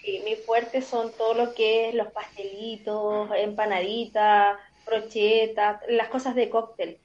Sí, 0.02 0.22
mi 0.24 0.36
fuerte 0.36 0.82
son 0.82 1.12
todo 1.18 1.34
lo 1.34 1.54
que 1.54 1.90
es 1.90 1.96
los 1.96 2.08
pastelitos, 2.12 3.30
empanaditas, 3.36 4.58
brochetas, 4.86 5.82
las 5.90 6.08
cosas 6.08 6.36
de 6.36 6.50
cóctel 6.50 7.00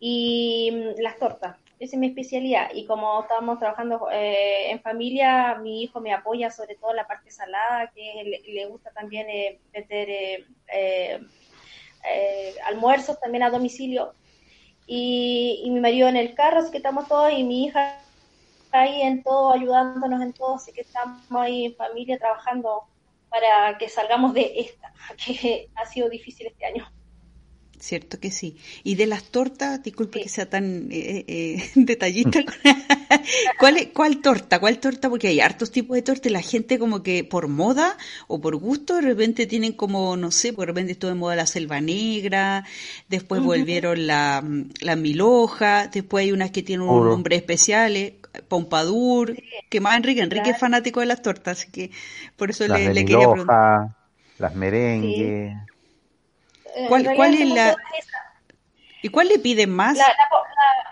y 0.00 0.70
mm, 0.72 1.00
las 1.00 1.18
tortas 1.18 1.56
esa 1.82 1.96
es 1.96 2.00
mi 2.00 2.06
especialidad. 2.06 2.70
Y 2.72 2.86
como 2.86 3.22
estábamos 3.22 3.58
trabajando 3.58 4.08
eh, 4.12 4.70
en 4.70 4.80
familia, 4.80 5.56
mi 5.60 5.82
hijo 5.82 6.00
me 6.00 6.12
apoya 6.12 6.48
sobre 6.48 6.76
todo 6.76 6.90
en 6.90 6.98
la 6.98 7.08
parte 7.08 7.32
salada, 7.32 7.90
que 7.92 8.40
le, 8.46 8.66
gusta 8.66 8.92
también 8.92 9.28
eh, 9.28 9.58
meter 9.74 10.46
eh, 10.72 11.20
almuerzos 12.66 13.18
también 13.18 13.42
a 13.42 13.50
domicilio. 13.50 14.14
Y, 14.86 15.68
mi 15.72 15.80
marido 15.80 16.08
en 16.08 16.16
el 16.16 16.34
carro, 16.34 16.60
así 16.60 16.70
que 16.70 16.76
estamos 16.76 17.08
todos, 17.08 17.32
y 17.32 17.42
mi 17.42 17.64
hija 17.64 17.98
ahí 18.80 19.02
en 19.02 19.22
todo, 19.22 19.52
ayudándonos 19.52 20.22
en 20.22 20.32
todo, 20.32 20.56
así 20.56 20.72
que 20.72 20.82
estamos 20.82 21.20
ahí 21.30 21.66
en 21.66 21.74
familia 21.74 22.18
trabajando 22.18 22.84
para 23.28 23.78
que 23.78 23.88
salgamos 23.88 24.34
de 24.34 24.52
esta, 24.56 24.92
que 25.24 25.68
ha 25.74 25.86
sido 25.86 26.08
difícil 26.08 26.46
este 26.46 26.66
año. 26.66 26.86
Cierto 27.82 28.20
que 28.20 28.30
sí. 28.30 28.58
Y 28.84 28.94
de 28.94 29.06
las 29.06 29.24
tortas, 29.24 29.82
disculpe 29.82 30.22
que 30.22 30.28
sea 30.28 30.48
tan 30.48 30.86
eh, 30.92 31.24
eh 31.26 31.70
detallista. 31.74 32.44
¿Cuál, 33.58 33.90
¿Cuál 33.92 34.20
torta? 34.20 34.60
¿Cuál 34.60 34.78
torta? 34.78 35.10
Porque 35.10 35.26
hay 35.26 35.40
hartos 35.40 35.72
tipos 35.72 35.96
de 35.96 36.02
torta 36.02 36.28
y 36.28 36.30
la 36.30 36.42
gente 36.42 36.78
como 36.78 37.02
que 37.02 37.24
por 37.24 37.48
moda 37.48 37.98
o 38.28 38.40
por 38.40 38.54
gusto 38.54 38.94
de 38.94 39.00
repente 39.00 39.46
tienen 39.46 39.72
como, 39.72 40.16
no 40.16 40.30
sé, 40.30 40.52
por 40.52 40.68
repente 40.68 40.92
estuvo 40.92 41.10
de 41.10 41.16
moda 41.16 41.34
la 41.34 41.46
selva 41.46 41.80
negra, 41.80 42.64
después 43.08 43.42
volvieron 43.42 44.06
la, 44.06 44.44
la 44.80 44.94
miloja, 44.94 45.88
después 45.88 46.22
hay 46.22 46.30
unas 46.30 46.52
que 46.52 46.62
tienen 46.62 46.86
un 46.86 47.04
nombre 47.04 47.34
especial, 47.34 47.96
Pompadour, 48.48 49.36
que 49.68 49.80
más 49.80 49.96
Enrique, 49.96 50.22
Enrique 50.22 50.50
es 50.50 50.58
fanático 50.58 51.00
de 51.00 51.06
las 51.06 51.22
tortas, 51.22 51.58
así 51.58 51.70
que 51.70 51.90
por 52.36 52.50
eso 52.50 52.66
le, 52.66 52.92
le 52.92 53.04
quería 53.04 53.28
preguntar. 53.30 53.88
Las 54.38 54.54
merengues. 54.54 55.56
¿Cuál, 56.88 57.14
cuál 57.14 57.34
es 57.34 57.48
la... 57.48 57.76
¿Y 59.02 59.08
cuál 59.08 59.28
le 59.28 59.38
piden 59.38 59.70
más? 59.70 59.98
La, 59.98 60.14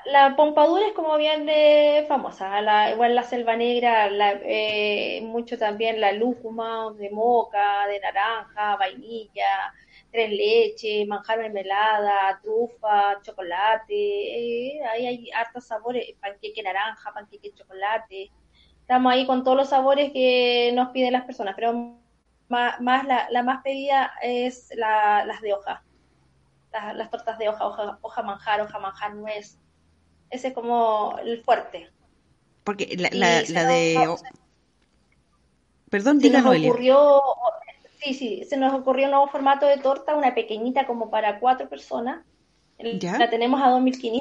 la, 0.05 0.37
pompadura 0.37 0.87
es 0.87 0.93
como 0.95 1.17
bien 1.17 1.47
de 1.47 2.05
famosa, 2.09 2.61
la, 2.61 2.91
igual 2.91 3.15
la 3.15 3.23
selva 3.23 3.55
negra, 3.55 4.09
eh, 4.45 5.21
mucho 5.23 5.57
también 5.57 6.01
la 6.01 6.11
lúcuma 6.13 6.93
de 6.99 7.09
moca, 7.11 7.87
de 7.87 8.01
naranja, 8.01 8.77
vainilla, 8.77 9.73
tres 10.11 10.31
leches, 10.31 11.07
manjar 11.07 11.39
mermelada, 11.39 12.41
trufa, 12.43 13.21
chocolate, 13.23 13.95
eh, 13.95 14.81
ahí 14.85 15.07
hay 15.07 15.31
hartos 15.31 15.67
sabores, 15.67 16.15
panqueque 16.21 16.63
naranja, 16.63 17.13
panqueque 17.13 17.53
chocolate. 17.55 18.31
Estamos 18.81 19.13
ahí 19.13 19.27
con 19.27 19.45
todos 19.45 19.57
los 19.57 19.69
sabores 19.69 20.13
que 20.13 20.73
nos 20.75 20.89
piden 20.91 21.13
las 21.13 21.25
personas, 21.25 21.55
pero 21.55 21.97
más, 22.49 22.81
la, 22.81 23.43
más 23.45 23.63
pedida 23.63 24.13
es 24.23 24.71
las 24.77 25.41
de 25.41 25.55
hoja, 25.55 25.85
las, 26.73 27.11
tortas 27.11 27.39
de 27.39 27.49
hoja, 27.49 27.67
hoja, 27.67 27.99
hoja 28.03 28.23
manjar, 28.23 28.61
hoja 28.61 28.79
manjar 28.79 29.15
nuez. 29.15 29.59
Ese 30.31 30.49
es 30.49 30.55
como 30.55 31.17
el 31.23 31.43
fuerte. 31.45 31.91
Porque 32.65 32.97
la, 32.97 33.11
la, 33.13 33.65
de... 33.65 34.17
Perdón, 35.89 36.21
se 36.21 36.31
nos 36.31 36.47
ocurrió, 36.47 37.21
sí, 38.01 38.15
sí, 38.15 38.45
se 38.45 38.57
nos 38.57 38.73
ocurrió 38.73 39.07
un 39.07 39.13
nuevo 39.13 39.29
formato 39.29 39.67
de 39.67 39.79
torta, 39.79 40.17
una 40.17 40.35
pequeñita 40.35 40.87
como 40.87 41.11
para 41.11 41.39
cuatro 41.41 41.69
personas. 41.69 42.25
La 43.19 43.29
tenemos 43.29 43.61
a 43.61 43.69
2.500 43.71 44.21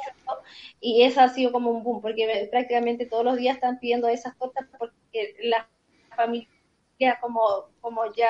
y 0.80 1.02
esa 1.02 1.24
ha 1.24 1.28
sido 1.30 1.50
como 1.50 1.70
un 1.70 1.82
boom, 1.82 2.02
porque 2.02 2.48
prácticamente 2.50 3.06
todos 3.06 3.24
los 3.24 3.36
días 3.36 3.54
están 3.54 3.78
pidiendo 3.78 4.06
esas 4.08 4.36
tortas 4.36 4.66
porque 4.78 5.34
las 5.42 5.64
familias 6.14 6.50
como, 7.22 7.40
como 7.80 8.12
ya 8.14 8.28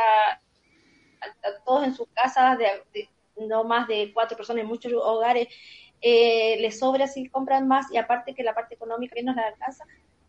todos 1.65 1.85
en 1.85 1.95
sus 1.95 2.07
casas, 2.15 2.59
de, 2.59 3.09
no 3.37 3.65
más 3.65 3.89
de 3.89 4.13
cuatro 4.15 4.37
personas 4.37 4.63
en 4.63 4.69
muchos 4.69 4.93
hogares, 4.93 5.49
eh, 6.01 6.57
les 6.61 6.79
sobra 6.79 7.07
si 7.07 7.29
compran 7.29 7.67
más 7.67 7.91
y 7.93 7.97
aparte 7.97 8.35
que 8.35 8.45
la 8.45 8.55
parte 8.55 8.75
económica 8.75 9.15
que 9.17 9.23
nos 9.23 9.35
la 9.35 9.49
alcanza, 9.49 9.85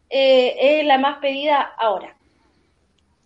eh, 0.09 0.79
es 0.79 0.85
la 0.85 0.97
más 0.97 1.19
pedida 1.19 1.61
ahora. 1.77 2.17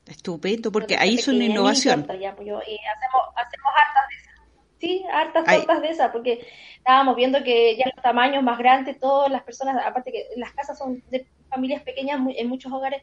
Estupendo, 0.08 0.72
porque 0.72 0.96
ahí 0.98 1.16
es 1.16 1.28
una 1.28 1.46
innovación. 1.46 2.04
Pues 2.04 2.20
y 2.20 2.26
hacemos, 2.26 3.22
hacemos 3.36 3.72
hartas 3.76 4.08
de 4.10 4.16
esas. 4.16 4.36
Sí, 4.78 5.06
hartas 5.12 5.46
tortas 5.46 5.82
de 5.82 5.90
esas, 5.90 6.12
porque 6.12 6.48
estábamos 6.78 7.16
viendo 7.16 7.44
que 7.44 7.76
ya 7.76 7.86
los 7.94 8.04
tamaños 8.04 8.44
más 8.44 8.60
grandes, 8.60 9.00
todas 9.00 9.32
las 9.32 9.44
personas, 9.44 9.84
aparte 9.84 10.12
que 10.12 10.28
las 10.38 10.52
casas 10.52 10.78
son 10.78 11.04
de 11.10 11.26
familias 11.50 11.82
pequeñas 11.82 12.20
en 12.36 12.48
muchos 12.48 12.72
hogares, 12.72 13.02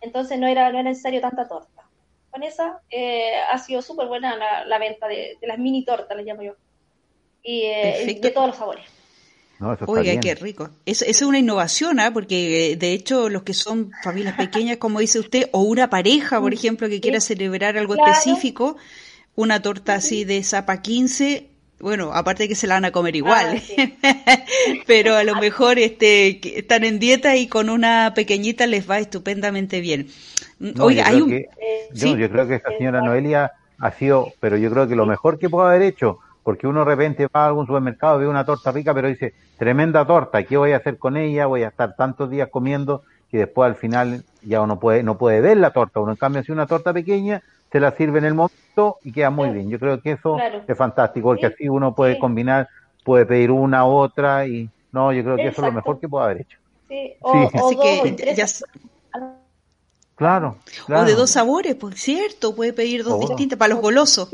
entonces 0.00 0.38
no 0.38 0.46
era, 0.46 0.70
no 0.70 0.78
era 0.78 0.90
necesario 0.90 1.20
tanta 1.20 1.48
torta. 1.48 1.88
Con 2.30 2.42
esa 2.42 2.80
eh, 2.90 3.34
ha 3.50 3.58
sido 3.58 3.82
súper 3.82 4.06
buena 4.06 4.36
la, 4.64 4.78
venta 4.78 5.08
de, 5.08 5.38
las 5.42 5.58
mini 5.58 5.84
tortas, 5.84 6.16
le 6.16 6.22
llamo 6.22 6.42
yo, 6.42 6.52
y 7.42 7.62
eh, 7.62 8.18
de 8.20 8.30
todos 8.30 8.48
los 8.48 8.56
sabores. 8.56 8.95
Oiga, 9.86 10.20
qué 10.20 10.34
rico. 10.34 10.70
Eso, 10.84 11.04
es 11.06 11.22
una 11.22 11.38
innovación, 11.38 11.98
¿ah? 12.00 12.12
porque 12.12 12.72
eh, 12.72 12.76
de 12.76 12.92
hecho 12.92 13.28
los 13.28 13.42
que 13.42 13.54
son 13.54 13.90
familias 14.02 14.36
pequeñas, 14.36 14.76
como 14.76 15.00
dice 15.00 15.18
usted, 15.18 15.48
o 15.52 15.62
una 15.62 15.88
pareja, 15.88 16.40
por 16.40 16.52
ejemplo, 16.52 16.88
que 16.88 17.00
quiera 17.00 17.20
celebrar 17.20 17.78
algo 17.78 17.94
específico, 17.94 18.76
una 19.34 19.62
torta 19.62 19.94
así 19.94 20.24
de 20.24 20.42
zapa 20.42 20.82
15 20.82 21.50
bueno, 21.78 22.12
aparte 22.14 22.44
de 22.44 22.48
que 22.48 22.54
se 22.54 22.66
la 22.66 22.74
van 22.74 22.86
a 22.86 22.90
comer 22.90 23.16
igual, 23.16 23.60
ah, 24.02 24.38
pero 24.86 25.14
a 25.14 25.24
lo 25.24 25.34
mejor 25.36 25.78
este, 25.78 26.58
están 26.58 26.84
en 26.84 26.98
dieta 26.98 27.36
y 27.36 27.48
con 27.48 27.68
una 27.68 28.12
pequeñita 28.14 28.66
les 28.66 28.88
va 28.88 28.98
estupendamente 28.98 29.80
bien. 29.80 30.08
Mm, 30.58 30.80
Oiga, 30.80 31.06
hay 31.06 31.20
un... 31.20 31.28
Que, 31.28 31.48
yo, 31.92 32.30
creo 32.30 32.48
que 32.48 32.54
esta 32.54 32.70
señora 32.70 33.02
Noelia 33.02 33.52
ha 33.78 33.90
sido, 33.92 34.32
pero 34.40 34.56
yo 34.56 34.70
creo 34.70 34.88
que 34.88 34.96
lo 34.96 35.04
mejor 35.04 35.38
que 35.38 35.50
puede 35.50 35.68
haber 35.68 35.82
hecho, 35.82 36.18
porque 36.46 36.68
uno 36.68 36.84
de 36.84 36.84
repente 36.84 37.26
va 37.26 37.42
a 37.42 37.46
algún 37.48 37.66
supermercado, 37.66 38.20
ve 38.20 38.28
una 38.28 38.44
torta 38.44 38.70
rica, 38.70 38.94
pero 38.94 39.08
dice, 39.08 39.34
tremenda 39.58 40.06
torta, 40.06 40.44
¿qué 40.44 40.56
voy 40.56 40.70
a 40.70 40.76
hacer 40.76 40.96
con 40.96 41.16
ella? 41.16 41.46
Voy 41.46 41.64
a 41.64 41.68
estar 41.70 41.96
tantos 41.96 42.30
días 42.30 42.50
comiendo 42.52 43.02
que 43.28 43.38
después 43.38 43.66
al 43.66 43.74
final 43.74 44.22
ya 44.42 44.60
uno 44.60 44.78
puede, 44.78 45.02
no 45.02 45.18
puede 45.18 45.40
ver 45.40 45.56
la 45.56 45.72
torta. 45.72 45.98
Uno 45.98 46.12
en 46.12 46.16
cambio 46.16 46.44
si 46.44 46.52
una 46.52 46.68
torta 46.68 46.92
pequeña, 46.92 47.42
se 47.72 47.80
la 47.80 47.90
sirve 47.96 48.20
en 48.20 48.26
el 48.26 48.34
momento 48.34 48.98
y 49.02 49.10
queda 49.10 49.30
muy 49.30 49.50
bien. 49.50 49.68
Yo 49.68 49.80
creo 49.80 50.00
que 50.00 50.12
eso 50.12 50.36
es 50.68 50.78
fantástico, 50.78 51.30
porque 51.30 51.46
así 51.46 51.68
uno 51.68 51.96
puede 51.96 52.16
combinar, 52.16 52.68
puede 53.02 53.26
pedir 53.26 53.50
una, 53.50 53.84
otra 53.84 54.46
y 54.46 54.70
no, 54.92 55.12
yo 55.12 55.24
creo 55.24 55.34
que 55.34 55.48
eso 55.48 55.62
es 55.62 55.66
lo 55.66 55.72
mejor 55.72 55.98
que 55.98 56.08
puede 56.08 56.26
haber 56.26 56.40
hecho. 56.42 56.58
Sí, 56.88 57.12
o, 57.22 57.50
así 57.52 57.76
que 58.14 58.34
ya... 58.36 58.46
Claro, 60.14 60.58
O 60.88 61.04
de 61.04 61.14
dos 61.14 61.30
sabores, 61.30 61.74
pues 61.74 62.00
cierto, 62.00 62.54
puede 62.54 62.72
pedir 62.72 63.02
dos 63.02 63.18
distintas 63.18 63.58
para 63.58 63.74
los 63.74 63.82
golosos. 63.82 64.30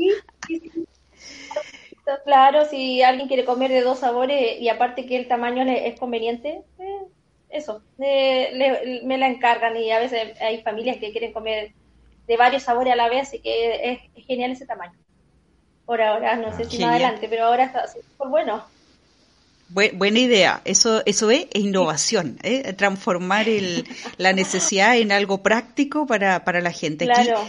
Claro, 2.25 2.65
si 2.65 3.01
alguien 3.01 3.27
quiere 3.27 3.45
comer 3.45 3.71
de 3.71 3.81
dos 3.81 3.99
sabores 3.99 4.59
y 4.59 4.67
aparte 4.67 5.05
que 5.05 5.15
el 5.15 5.27
tamaño 5.27 5.63
es 5.63 5.97
conveniente, 5.97 6.61
eh, 6.79 6.99
eso, 7.49 7.81
me 7.97 9.17
la 9.17 9.27
encargan 9.27 9.77
y 9.77 9.91
a 9.91 9.99
veces 9.99 10.39
hay 10.41 10.61
familias 10.63 10.97
que 10.97 11.11
quieren 11.11 11.31
comer 11.31 11.71
de 12.27 12.37
varios 12.37 12.63
sabores 12.63 12.93
a 12.93 12.95
la 12.95 13.09
vez, 13.09 13.27
así 13.27 13.39
que 13.39 13.91
es, 13.91 14.25
genial 14.25 14.51
ese 14.51 14.65
tamaño. 14.65 14.93
Por 15.85 16.01
ahora, 16.01 16.35
no 16.35 16.55
sé 16.55 16.65
si 16.65 16.79
más 16.79 16.91
adelante, 16.91 17.27
pero 17.29 17.45
ahora 17.45 17.65
está 17.65 17.87
súper 17.87 18.27
bueno. 18.29 18.65
buena 19.69 20.19
idea, 20.19 20.61
eso, 20.65 21.03
eso 21.05 21.29
es 21.29 21.47
innovación, 21.53 22.37
¿eh? 22.43 22.73
transformar 22.73 23.49
el, 23.49 23.85
la 24.17 24.33
necesidad 24.33 24.97
en 24.97 25.11
algo 25.11 25.43
práctico 25.43 26.05
para, 26.07 26.43
para 26.43 26.61
la 26.61 26.71
gente. 26.71 27.05
Claro. 27.05 27.45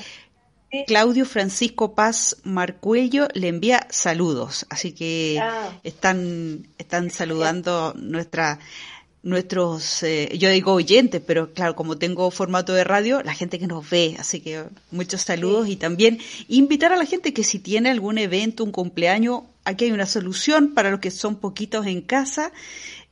Claudio 0.87 1.25
Francisco 1.25 1.95
Paz 1.95 2.37
Marcuello 2.45 3.29
le 3.35 3.49
envía 3.49 3.87
saludos, 3.91 4.67
así 4.71 4.93
que 4.93 5.39
ah. 5.41 5.71
están, 5.83 6.67
están 6.79 7.11
saludando 7.11 7.95
nuestra 7.97 8.59
nuestros, 9.25 10.03
eh, 10.03 10.37
yo 10.39 10.51
digo 10.51 10.75
oyentes, 10.75 11.21
pero 11.27 11.53
claro, 11.55 11.75
como 11.75 11.97
tengo 11.97 12.31
formato 12.31 12.75
de 12.75 12.85
radio, 12.85 13.23
la 13.23 13.33
gente 13.33 13.59
que 13.59 13.67
nos 13.67 13.89
ve, 13.89 14.17
así 14.19 14.41
que 14.41 14.65
muchos 14.91 15.23
saludos 15.23 15.67
y 15.69 15.77
también 15.77 16.19
invitar 16.47 16.93
a 16.93 16.97
la 16.97 17.07
gente 17.07 17.33
que 17.33 17.43
si 17.43 17.59
tiene 17.59 17.91
algún 17.91 18.19
evento, 18.19 18.63
un 18.65 18.71
cumpleaños, 18.71 19.41
aquí 19.65 19.87
hay 19.87 19.93
una 19.93 20.05
solución 20.05 20.75
para 20.75 20.91
los 20.91 21.01
que 21.01 21.11
son 21.11 21.37
poquitos 21.37 21.87
en 21.87 22.03
casa, 22.03 22.53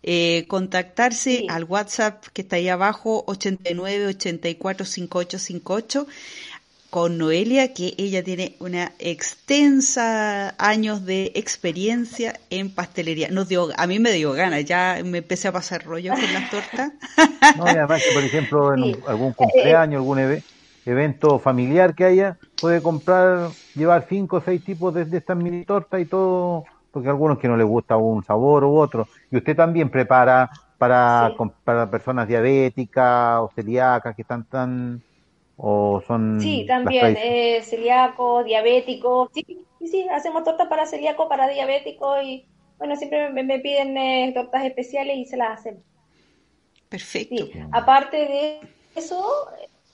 eh, 0.02 0.45
contactarse 0.49 1.47
al 1.49 1.64
WhatsApp 1.64 2.26
que 2.35 2.42
está 2.42 2.57
ahí 2.57 2.69
abajo, 2.69 3.25
89 3.26 4.09
84 4.09 4.85
5858 4.85 6.07
con 6.93 7.17
Noelia, 7.17 7.73
que 7.73 7.95
ella 7.97 8.23
tiene 8.23 8.55
una 8.61 8.93
extensa 8.99 10.55
años 10.59 11.07
de 11.07 11.33
experiencia 11.35 12.39
en 12.51 12.69
pastelería. 12.69 13.29
Nos 13.31 13.49
dio, 13.49 13.69
a 13.79 13.87
mí 13.87 13.99
me 13.99 14.13
dio 14.13 14.33
ganas, 14.33 14.67
ya 14.67 14.99
me 15.03 15.19
empecé 15.19 15.49
a 15.49 15.53
pasar 15.53 15.87
rollo 15.87 16.13
con 16.13 16.35
las 16.35 16.51
tortas. 16.51 16.93
No, 17.57 17.65
y 17.65 17.71
además 17.71 18.03
que, 18.07 18.15
por 18.15 18.23
ejemplo, 18.23 18.75
en 18.75 18.97
algún 19.07 19.33
cumpleaños, 19.33 20.01
algún 20.01 20.43
evento 20.85 21.39
familiar 21.39 21.95
que 21.95 22.05
haya, 22.05 22.37
puede 22.61 22.83
comprar, 22.83 23.49
llevar 23.75 24.05
cinco 24.07 24.37
o 24.37 24.43
seis 24.43 24.63
tipos 24.63 24.93
de, 24.93 25.17
estas 25.17 25.37
mini 25.39 25.65
tortas 25.65 25.99
y 25.99 26.05
todo, 26.05 26.65
porque 26.91 27.09
a 27.09 27.13
algunos 27.13 27.39
que 27.39 27.49
no 27.49 27.57
les 27.57 27.67
gusta 27.67 27.97
un 27.97 28.23
sabor 28.23 28.65
u 28.65 28.77
otro. 28.77 29.09
Y 29.31 29.39
usted 29.39 29.57
también 29.57 29.89
prepara 29.89 30.51
para, 30.77 31.33
para 31.65 31.91
personas 31.91 32.29
diabéticas 32.29 33.41
o 33.41 33.51
celíacas 33.55 34.15
que 34.15 34.21
están 34.21 34.45
tan 34.45 35.03
o 35.64 36.02
son 36.07 36.40
sí 36.40 36.66
también 36.66 37.16
eh, 37.16 37.62
celíaco 37.62 38.42
diabético. 38.42 39.31
Sí 39.33 39.62
sí 39.87 40.07
hacemos 40.11 40.45
tortas 40.45 40.69
para 40.69 40.87
celíaco 40.87 41.28
para 41.28 41.49
diabético 41.49 42.21
y 42.21 42.47
bueno 42.78 42.97
siempre 42.97 43.31
me, 43.31 43.59
piden 43.59 43.97
eh, 43.97 44.33
tortas 44.35 44.64
especiales 44.64 45.16
y 45.16 45.25
se 45.26 45.37
las 45.37 45.61
hacemos. 45.61 45.83
Perfecto. 46.88 47.47
aparte 47.71 48.16
de 48.16 48.61
eso 48.95 49.25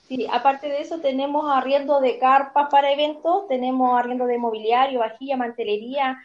sí, 0.07 0.27
aparte 0.31 0.67
de 0.67 0.81
eso 0.81 0.99
tenemos 0.99 1.45
arriendo 1.49 2.01
de 2.01 2.19
carpas 2.19 2.67
para 2.69 2.91
eventos 2.91 3.47
tenemos 3.47 3.97
arriendo 3.97 4.25
de 4.25 4.37
mobiliario 4.37 4.99
vajilla 4.99 5.37
mantelería 5.37 6.17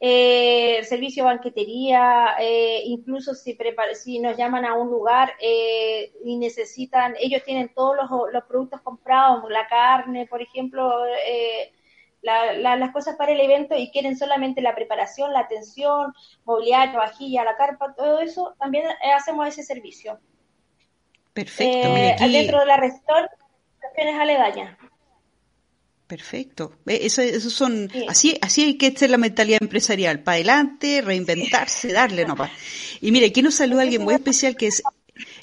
eh, 0.00 0.84
servicio 0.84 1.24
banquetería, 1.24 2.36
eh, 2.38 2.82
incluso 2.84 3.34
si, 3.34 3.56
si 3.94 4.20
nos 4.20 4.36
llaman 4.36 4.64
a 4.64 4.74
un 4.74 4.90
lugar 4.90 5.32
eh, 5.40 6.12
y 6.24 6.36
necesitan, 6.36 7.16
ellos 7.18 7.42
tienen 7.44 7.70
todos 7.74 7.96
los, 7.96 8.44
productos 8.44 8.80
comprados, 8.82 9.50
la 9.50 9.66
carne, 9.66 10.26
por 10.26 10.40
ejemplo, 10.40 11.04
eh, 11.26 11.72
las 12.22 12.92
cosas 12.92 13.16
para 13.16 13.32
el 13.32 13.40
evento 13.40 13.74
y 13.76 13.90
quieren 13.90 14.16
solamente 14.16 14.60
la 14.60 14.74
preparación, 14.74 15.32
la 15.32 15.40
atención, 15.40 16.14
mobiliario, 16.44 16.98
vajilla, 16.98 17.44
la 17.44 17.56
carpa, 17.56 17.94
todo 17.96 18.20
eso, 18.20 18.54
también 18.58 18.86
hacemos 19.16 19.48
ese 19.48 19.62
servicio. 19.64 20.20
Perfecto. 21.32 21.88
Dentro 22.24 22.60
de 22.60 22.66
la 22.66 22.76
región, 22.76 23.28
aledañas. 24.20 24.76
Perfecto. 26.08 26.72
Eso, 26.86 27.20
eso 27.20 27.50
son, 27.50 27.90
así, 28.08 28.38
así 28.40 28.64
hay 28.64 28.74
que 28.78 28.90
ser 28.96 29.10
la 29.10 29.18
mentalidad 29.18 29.58
empresarial, 29.60 30.20
para 30.20 30.36
adelante, 30.36 31.02
reinventarse, 31.02 31.88
darle 31.92 32.24
no 32.24 32.34
Y 33.02 33.12
mire, 33.12 33.26
aquí 33.26 33.42
nos 33.42 33.56
saluda 33.56 33.82
alguien 33.82 34.02
muy 34.02 34.14
especial 34.14 34.56
que 34.56 34.68
es 34.68 34.82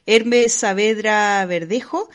Hermes 0.08 0.54
Saavedra 0.54 1.46
Verdejo. 1.46 2.10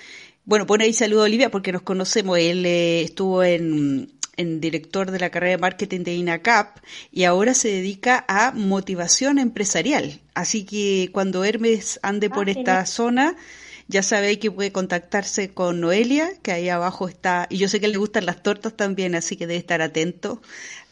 Bueno, 0.44 0.66
pone 0.66 0.82
ahí 0.82 0.92
saludo 0.92 1.20
a 1.20 1.24
Olivia 1.26 1.52
porque 1.52 1.70
nos 1.70 1.82
conocemos. 1.82 2.38
Él 2.38 2.66
eh, 2.66 3.02
estuvo 3.02 3.44
en, 3.44 4.10
en 4.36 4.60
director 4.60 5.12
de 5.12 5.20
la 5.20 5.30
carrera 5.30 5.52
de 5.52 5.58
marketing 5.58 6.00
de 6.00 6.14
INACAP 6.14 6.78
y 7.12 7.24
ahora 7.24 7.54
se 7.54 7.68
dedica 7.68 8.24
a 8.26 8.50
motivación 8.50 9.38
empresarial. 9.38 10.18
Así 10.34 10.64
que 10.64 11.10
cuando 11.12 11.44
Hermes 11.44 12.00
ande 12.02 12.30
por 12.30 12.48
ah, 12.48 12.52
esta 12.52 12.84
zona, 12.84 13.36
ya 13.90 14.04
sabéis 14.04 14.38
que 14.38 14.52
puede 14.52 14.70
contactarse 14.70 15.52
con 15.52 15.80
Noelia, 15.80 16.30
que 16.42 16.52
ahí 16.52 16.68
abajo 16.68 17.08
está, 17.08 17.48
y 17.50 17.58
yo 17.58 17.66
sé 17.66 17.80
que 17.80 17.88
le 17.88 17.98
gustan 17.98 18.24
las 18.24 18.40
tortas 18.40 18.74
también, 18.74 19.16
así 19.16 19.36
que 19.36 19.48
debe 19.48 19.58
estar 19.58 19.82
atento 19.82 20.40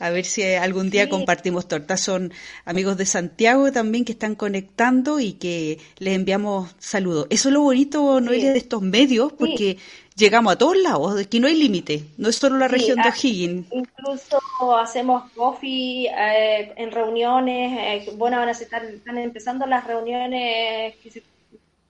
a 0.00 0.10
ver 0.10 0.24
si 0.24 0.42
algún 0.42 0.90
día 0.90 1.08
compartimos 1.08 1.68
tortas. 1.68 2.00
Son 2.00 2.32
amigos 2.64 2.96
de 2.96 3.06
Santiago 3.06 3.70
también 3.70 4.04
que 4.04 4.12
están 4.12 4.34
conectando 4.34 5.20
y 5.20 5.34
que 5.34 5.78
les 5.98 6.14
enviamos 6.14 6.74
saludos. 6.80 7.28
Eso 7.30 7.50
es 7.50 7.52
lo 7.52 7.60
bonito, 7.60 8.20
Noelia, 8.20 8.52
de 8.52 8.58
estos 8.58 8.82
medios, 8.82 9.32
porque 9.32 9.78
llegamos 10.16 10.52
a 10.52 10.58
todos 10.58 10.76
lados, 10.76 11.20
aquí 11.20 11.38
no 11.38 11.46
hay 11.46 11.54
límite, 11.54 12.04
no 12.16 12.28
es 12.28 12.34
solo 12.34 12.58
la 12.58 12.66
región 12.66 12.98
de 13.00 13.08
O'Higgins. 13.08 13.66
Incluso 13.70 14.40
hacemos 14.76 15.30
coffee 15.36 16.08
eh, 16.08 16.72
en 16.76 16.90
reuniones, 16.90 18.06
eh, 18.08 18.10
bueno, 18.16 18.38
van 18.38 18.48
a 18.48 18.52
estar, 18.52 18.84
están 18.84 19.18
empezando 19.18 19.66
las 19.66 19.86
reuniones 19.86 20.96
que 20.96 21.12
se 21.12 21.22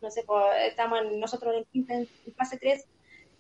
no 0.01 0.11
sé, 0.11 0.23
pues, 0.27 0.45
estamos 0.69 1.01
nosotros 1.19 1.55
en, 1.75 2.09
fase 2.37 2.59
3, 2.59 2.85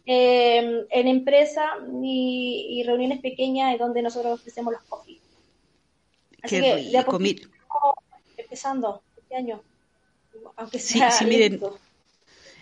eh, 0.06 0.86
en 0.90 1.08
empresa 1.08 1.74
y, 2.02 2.82
reuniones 2.86 3.20
pequeñas 3.20 3.78
donde 3.78 4.02
nosotros 4.02 4.40
ofrecemos 4.40 4.72
los 4.72 4.82
coffee. 4.82 5.20
Así 6.42 6.60
que 6.60 6.76
de 6.76 6.98
a 6.98 7.04
empezando 8.36 9.02
este 9.16 9.36
año, 9.36 9.60
aunque 10.56 10.78
sea 10.78 11.10
sí, 11.10 11.26
miren, 11.26 11.60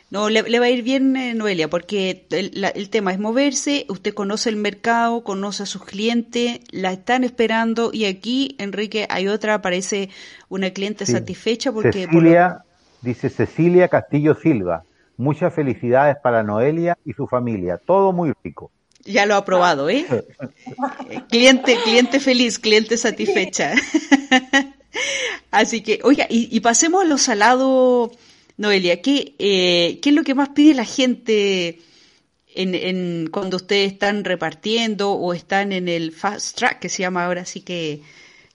no, 0.09 0.30
le, 0.30 0.59
va 0.61 0.66
a 0.66 0.70
ir 0.70 0.85
bien, 0.85 1.16
eh, 1.16 1.35
Noelia, 1.35 1.68
porque 1.68 2.26
el, 2.30 2.90
tema 2.90 3.12
es 3.12 3.18
moverse, 3.18 3.87
usted 3.88 4.14
conoce 4.14 4.48
el 4.50 4.56
mercado, 4.56 5.24
conoce 5.24 5.64
a 5.64 5.66
sus 5.66 5.85
clientes, 5.85 6.61
la 6.70 6.92
están 6.92 7.24
esperando 7.24 7.90
y 7.92 8.04
aquí, 8.04 8.54
Enrique, 8.59 9.06
hay 9.11 9.26
otra, 9.26 9.54
aparece 9.54 10.09
una 10.48 10.70
cliente 10.70 11.06
satisfecha 11.06 11.72
porque... 11.72 12.04
Cecilia, 12.04 12.64
Dice 13.07 13.31
Cecilia 13.31 13.87
Castillo 13.87 14.35
Silva. 14.35 14.83
Muchas 15.16 15.55
felicidades 15.55 16.16
para 16.21 16.42
Noelia 16.42 16.99
y 17.05 17.12
su 17.12 17.29
familia. 17.29 17.79
Todo 17.79 18.12
muy 18.12 18.33
rico. 18.42 18.73
Ya 19.05 19.27
lo 19.27 19.37
ha 19.37 19.45
probado, 19.45 19.88
¿eh? 19.88 20.05
cliente, 21.31 21.77
cliente 21.85 22.19
feliz, 22.19 22.59
cliente 22.59 22.97
satisfecha. 22.97 23.75
Así 25.53 25.83
que, 25.83 26.01
oiga, 26.03 26.27
y, 26.29 26.59
pasemos 26.59 27.05
a 27.05 27.07
lo 27.07 27.16
salado, 27.16 28.11
Noelia. 28.57 29.01
¿Qué, 29.03 29.37
eh, 29.38 30.01
¿Qué 30.03 30.09
es 30.09 30.14
lo 30.14 30.25
que 30.25 30.35
más 30.35 30.49
pide 30.49 30.75
la 30.75 30.85
gente 30.85 31.79
en, 32.57 32.75
en, 32.75 33.29
cuando 33.31 33.59
ustedes 33.59 33.92
están 33.92 34.25
repartiendo 34.25 35.12
o 35.12 35.33
están 35.33 35.71
en 35.71 35.88
el 35.88 36.11
fast 36.11 36.59
track, 36.59 36.81
que 36.81 36.88
se 36.88 37.05
llama 37.05 37.25
ahora, 37.25 37.42
así 37.42 37.61
que, 37.61 38.03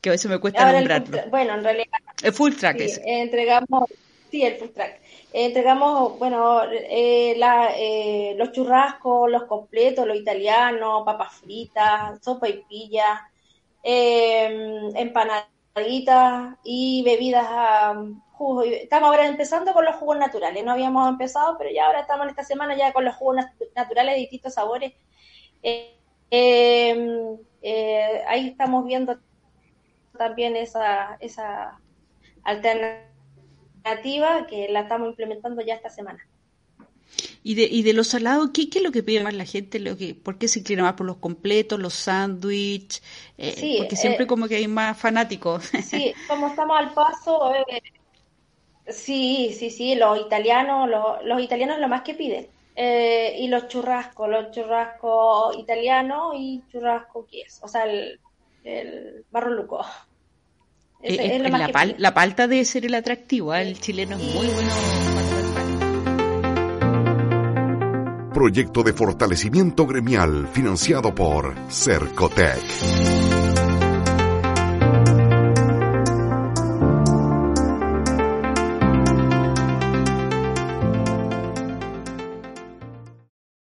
que 0.01 0.09
a 0.09 0.11
veces 0.11 0.29
me 0.29 0.39
cuesta 0.39 0.73
nombrarlo? 0.73 1.29
bueno, 1.29 1.53
en 1.53 1.63
realidad. 1.63 1.99
El 2.21 2.33
full 2.33 2.51
track 2.51 2.81
es. 2.81 3.01
Entregamos 3.05 3.89
Sí, 4.31 4.43
el 4.43 4.57
food 4.57 4.71
track. 4.71 5.01
entregamos, 5.33 6.17
bueno, 6.17 6.63
eh, 6.71 7.35
eh, 7.77 8.35
los 8.37 8.51
churrascos, 8.53 9.29
los 9.29 9.43
completos, 9.43 10.07
los 10.07 10.17
italianos, 10.17 11.03
papas 11.05 11.33
fritas, 11.35 12.19
sopa 12.23 12.47
y 12.47 12.63
pilla, 12.63 13.29
eh, 13.83 14.89
empanadas, 14.95 15.47
y 16.63 17.03
bebidas 17.03 17.95
um. 17.95 18.21
Estamos 18.63 19.09
ahora 19.09 19.27
empezando 19.27 19.73
con 19.73 19.85
los 19.85 19.95
jugos 19.97 20.17
naturales. 20.17 20.63
No 20.65 20.71
habíamos 20.71 21.07
empezado, 21.09 21.57
pero 21.57 21.69
ya 21.71 21.85
ahora 21.85 22.01
estamos 22.01 22.23
en 22.25 22.31
esta 22.31 22.43
semana 22.43 22.75
ya 22.75 22.91
con 22.93 23.05
los 23.05 23.15
jugos 23.15 23.37
naturales 23.75 24.15
de 24.15 24.21
distintos 24.21 24.55
sabores. 24.55 24.93
Eh, 25.63 25.97
em, 26.31 27.37
eh, 27.61 28.23
ahí 28.27 28.47
estamos 28.49 28.85
viendo 28.85 29.19
también 30.17 30.55
esa, 30.55 31.17
esa 31.19 31.79
alternativa 32.43 33.10
que 34.47 34.67
la 34.69 34.81
estamos 34.81 35.09
implementando 35.09 35.61
ya 35.61 35.75
esta 35.75 35.89
semana. 35.89 36.25
Y 37.43 37.55
de, 37.55 37.63
y 37.63 37.83
de 37.83 37.93
los 37.93 38.07
salados, 38.07 38.51
¿qué, 38.53 38.69
¿qué, 38.69 38.79
es 38.79 38.83
lo 38.83 38.91
que 38.91 39.03
pide 39.03 39.23
más 39.23 39.33
la 39.33 39.45
gente? 39.45 39.79
Lo 39.79 39.97
que, 39.97 40.13
¿Por 40.15 40.37
qué 40.37 40.47
se 40.47 40.59
inclina 40.59 40.83
más 40.83 40.93
por 40.93 41.05
los 41.05 41.17
completos, 41.17 41.79
los 41.79 41.93
sándwiches? 41.93 43.03
Eh, 43.37 43.77
porque 43.79 43.95
siempre 43.95 44.23
eh, 44.25 44.27
como 44.27 44.47
que 44.47 44.55
hay 44.55 44.67
más 44.67 44.97
fanáticos. 44.97 45.69
Sí, 45.83 46.13
como 46.27 46.47
estamos 46.47 46.77
al 46.77 46.93
paso, 46.93 47.53
eh, 47.53 47.81
sí, 48.87 49.53
sí, 49.57 49.71
sí, 49.71 49.95
los 49.95 50.19
italianos, 50.19 50.89
los, 50.89 51.23
los 51.25 51.41
italianos 51.41 51.79
lo 51.79 51.87
más 51.87 52.03
que 52.03 52.13
piden. 52.13 52.47
y 52.75 53.47
los 53.47 53.67
churrascos, 53.67 54.29
los 54.29 54.51
churrascos 54.51 55.57
italianos 55.57 56.33
y 56.37 56.63
churrasco 56.71 57.27
es, 57.31 57.59
o 57.63 57.67
sea, 57.67 57.85
el, 57.85 58.19
el 58.63 59.25
barroluco. 61.01 61.71
la, 61.73 61.93
la, 61.97 62.13
palta 62.13 62.47
debe 62.47 62.65
ser 62.65 62.85
el 62.85 62.95
atractivo, 62.95 63.53
el 63.53 63.79
chileno 63.79 64.15
es 64.15 64.23
muy 64.35 64.47
bueno 64.47 64.69
proyecto 68.41 68.81
de 68.81 68.91
fortalecimiento 68.91 69.85
gremial 69.85 70.47
financiado 70.47 71.13
por 71.13 71.53
Cercotec. 71.69 72.57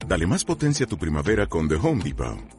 Dale 0.07 0.27
más 0.27 0.45
potencia 0.45 0.85
a 0.85 0.89
tu 0.89 0.99
primavera 0.99 1.47
con 1.47 1.67
The 1.67 1.75
Home 1.75 2.03
Depot. 2.03 2.58